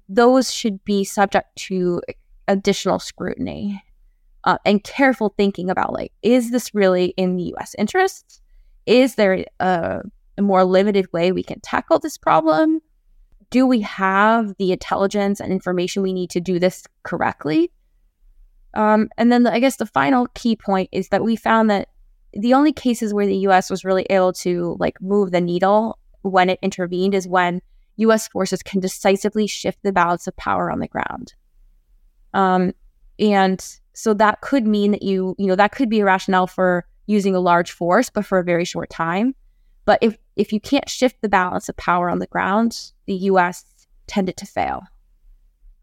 those 0.09 0.53
should 0.53 0.85
be 0.85 1.05
subject 1.05 1.57
to 1.57 2.01
additional 2.49 2.99
scrutiny 2.99 3.83
uh, 4.45 4.59
and 4.65 4.83
careful 4.85 5.35
thinking 5.37 5.69
about 5.69 5.93
like, 5.93 6.13
is 6.23 6.51
this 6.51 6.75
really 6.75 7.07
in 7.17 7.37
the 7.37 7.55
US 7.57 7.75
interest? 7.79 8.41
Is 8.87 9.17
there 9.17 9.45
a, 9.59 10.03
a 10.39 10.43
more 10.43 10.65
limited 10.65 11.13
way 11.13 11.33
we 11.33 11.43
can 11.43 11.61
tackle 11.61 11.99
this 11.99 12.17
problem? 12.17 12.81
Do 13.51 13.67
we 13.67 13.81
have 13.81 14.55
the 14.59 14.73
intelligence 14.73 15.41
and 15.41 15.53
information 15.53 16.03
we 16.03 16.13
need 16.13 16.31
to 16.31 16.41
do 16.41 16.59
this 16.59 16.85
correctly? 17.03 17.73
Um, 18.75 19.09
and 19.17 19.33
then 19.33 19.43
the, 19.43 19.53
I 19.53 19.59
guess 19.59 19.77
the 19.77 19.87
final 19.87 20.29
key 20.35 20.55
point 20.55 20.91
is 20.93 21.09
that 21.09 21.25
we 21.25 21.35
found 21.35 21.71
that 21.71 21.89
the 22.33 22.55
only 22.55 22.73
cases 22.73 23.13
where 23.15 23.27
the 23.27 23.39
US 23.49 23.71
was 23.71 23.85
really 23.85 24.07
able 24.11 24.33
to 24.35 24.77
like 24.79 25.01
move 25.01 25.33
the 25.33 25.41
needle 25.41 25.99
when 26.23 26.51
it 26.51 26.59
intervened 26.63 27.15
is 27.15 27.27
when 27.27 27.63
US 27.97 28.29
forces 28.29 28.63
can 28.63 28.81
decisively 28.81 29.47
shift 29.47 29.79
the 29.83 29.93
balance 29.93 30.27
of 30.27 30.37
power 30.37 30.71
on 30.71 30.81
the 30.81 30.89
ground. 30.89 31.35
Um, 32.35 32.73
and 33.19 33.65
so 33.95 34.13
that 34.15 34.43
could 34.43 34.67
mean 34.67 34.93
that 34.93 35.03
you, 35.03 35.35
you 35.39 35.47
know, 35.47 35.57
that 35.57 35.73
could 35.73 35.89
be 35.89 36.01
a 36.01 36.05
rationale 36.05 36.47
for 36.47 36.87
using 37.07 37.35
a 37.35 37.41
large 37.41 37.73
force, 37.73 38.11
but 38.11 38.27
for 38.27 38.39
a 38.39 38.45
very 38.45 38.65
short 38.65 38.91
time. 38.91 39.35
But 39.85 39.99
if 40.03 40.19
if 40.35 40.53
you 40.53 40.61
can't 40.61 40.89
shift 40.89 41.17
the 41.23 41.29
balance 41.29 41.69
of 41.69 41.77
power 41.77 42.11
on 42.11 42.19
the 42.19 42.27
ground, 42.27 42.93
the 43.07 43.15
U.S. 43.15 43.65
tended 44.07 44.37
to 44.39 44.47
fail. 44.47 44.83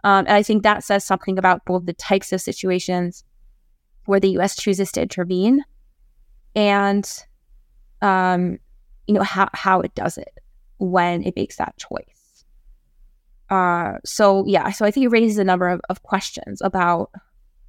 Um, 0.03 0.25
and 0.27 0.35
I 0.35 0.43
think 0.43 0.63
that 0.63 0.83
says 0.83 1.03
something 1.03 1.39
about 1.39 1.65
both 1.65 1.85
the 1.85 1.93
types 1.93 2.33
of 2.33 2.41
situations 2.41 3.23
where 4.05 4.19
the 4.19 4.31
U.S. 4.31 4.57
chooses 4.57 4.91
to 4.91 5.01
intervene, 5.01 5.63
and 6.53 7.09
um, 8.01 8.59
you 9.07 9.15
know 9.15 9.23
how 9.23 9.49
how 9.53 9.79
it 9.79 9.95
does 9.95 10.17
it 10.17 10.42
when 10.83 11.23
it 11.23 11.35
makes 11.35 11.57
that 11.57 11.77
choice. 11.77 12.45
Uh, 13.49 13.97
so 14.05 14.43
yeah, 14.47 14.71
so 14.71 14.85
I 14.85 14.91
think 14.91 15.05
it 15.05 15.09
raises 15.09 15.37
a 15.37 15.43
number 15.43 15.69
of, 15.69 15.81
of 15.89 16.03
questions 16.03 16.61
about 16.61 17.11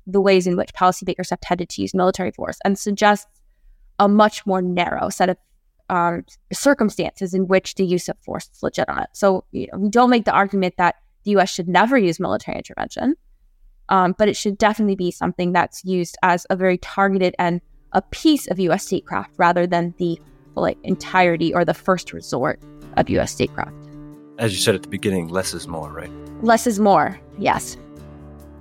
the 0.07 0.21
ways 0.21 0.47
in 0.47 0.57
which 0.57 0.73
policymakers 0.75 1.31
have 1.31 1.41
tended 1.41 1.69
to 1.71 1.83
use 1.83 1.95
military 1.95 2.31
force 2.31 2.59
and 2.65 2.79
suggests 2.79 3.27
a 3.99 4.09
much 4.09 4.45
more 4.47 4.61
narrow 4.61 5.09
set 5.09 5.31
of 5.31 5.37
um, 5.91 6.25
circumstances 6.53 7.35
in 7.35 7.47
which 7.47 7.75
the 7.75 7.85
use 7.85 8.09
of 8.09 8.19
force 8.21 8.49
is 8.53 8.63
legitimate. 8.63 9.09
So 9.13 9.45
you 9.53 9.69
know, 9.73 9.79
we 9.79 9.91
don't 9.91 10.11
make 10.11 10.25
the 10.25 10.33
argument 10.33 10.75
that 10.79 10.97
the 11.25 11.33
U.S. 11.33 11.51
should 11.51 11.69
never 11.69 11.97
use 11.97 12.19
military 12.19 12.57
intervention, 12.57 13.15
um, 13.89 14.15
but 14.19 14.29
it 14.29 14.37
should 14.37 14.59
definitely 14.59 14.97
be 14.97 15.11
something 15.11 15.53
that's 15.53 15.85
used 15.85 16.17
as 16.23 16.47
a 16.51 16.57
very 16.57 16.79
targeted 16.79 17.35
and 17.39 17.61
a 17.93 18.03
piece 18.03 18.47
of 18.49 18.59
U.S. 18.59 18.87
statecraft 18.87 19.33
rather 19.37 19.67
than 19.67 19.95
the 19.99 20.19
like 20.57 20.79
entirety 20.83 21.53
or 21.53 21.65
the 21.65 21.75
first 21.75 22.13
resort 22.13 22.61
of 22.97 23.09
U.S. 23.11 23.33
statecraft. 23.33 23.75
As 24.39 24.53
you 24.53 24.59
said 24.59 24.75
at 24.75 24.83
the 24.83 24.89
beginning, 24.89 25.29
less 25.29 25.55
is 25.55 25.69
more, 25.69 25.93
right? 25.93 26.11
Less 26.43 26.67
is 26.67 26.81
more. 26.81 27.21
Yes. 27.39 27.77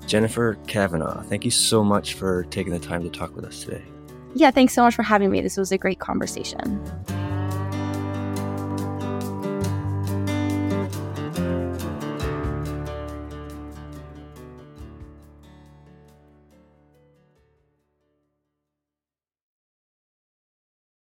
Jennifer 0.06 0.58
Kavanagh, 0.68 1.24
thank 1.24 1.46
you 1.46 1.52
so 1.52 1.84
much 1.84 2.14
for 2.14 2.44
taking 2.46 2.74
the 2.74 2.80
time 2.80 3.04
to 3.04 3.10
talk 3.10 3.36
with 3.36 3.46
us 3.46 3.64
today. 3.64 3.84
Yeah, 4.36 4.52
thanks 4.52 4.74
so 4.74 4.84
much 4.84 4.96
for 4.96 5.04
having 5.04 5.32
me. 5.32 5.42
This 5.42 5.58
was 5.58 5.72
a 5.72 5.78
great 5.78 6.00
conversation. 6.00 6.82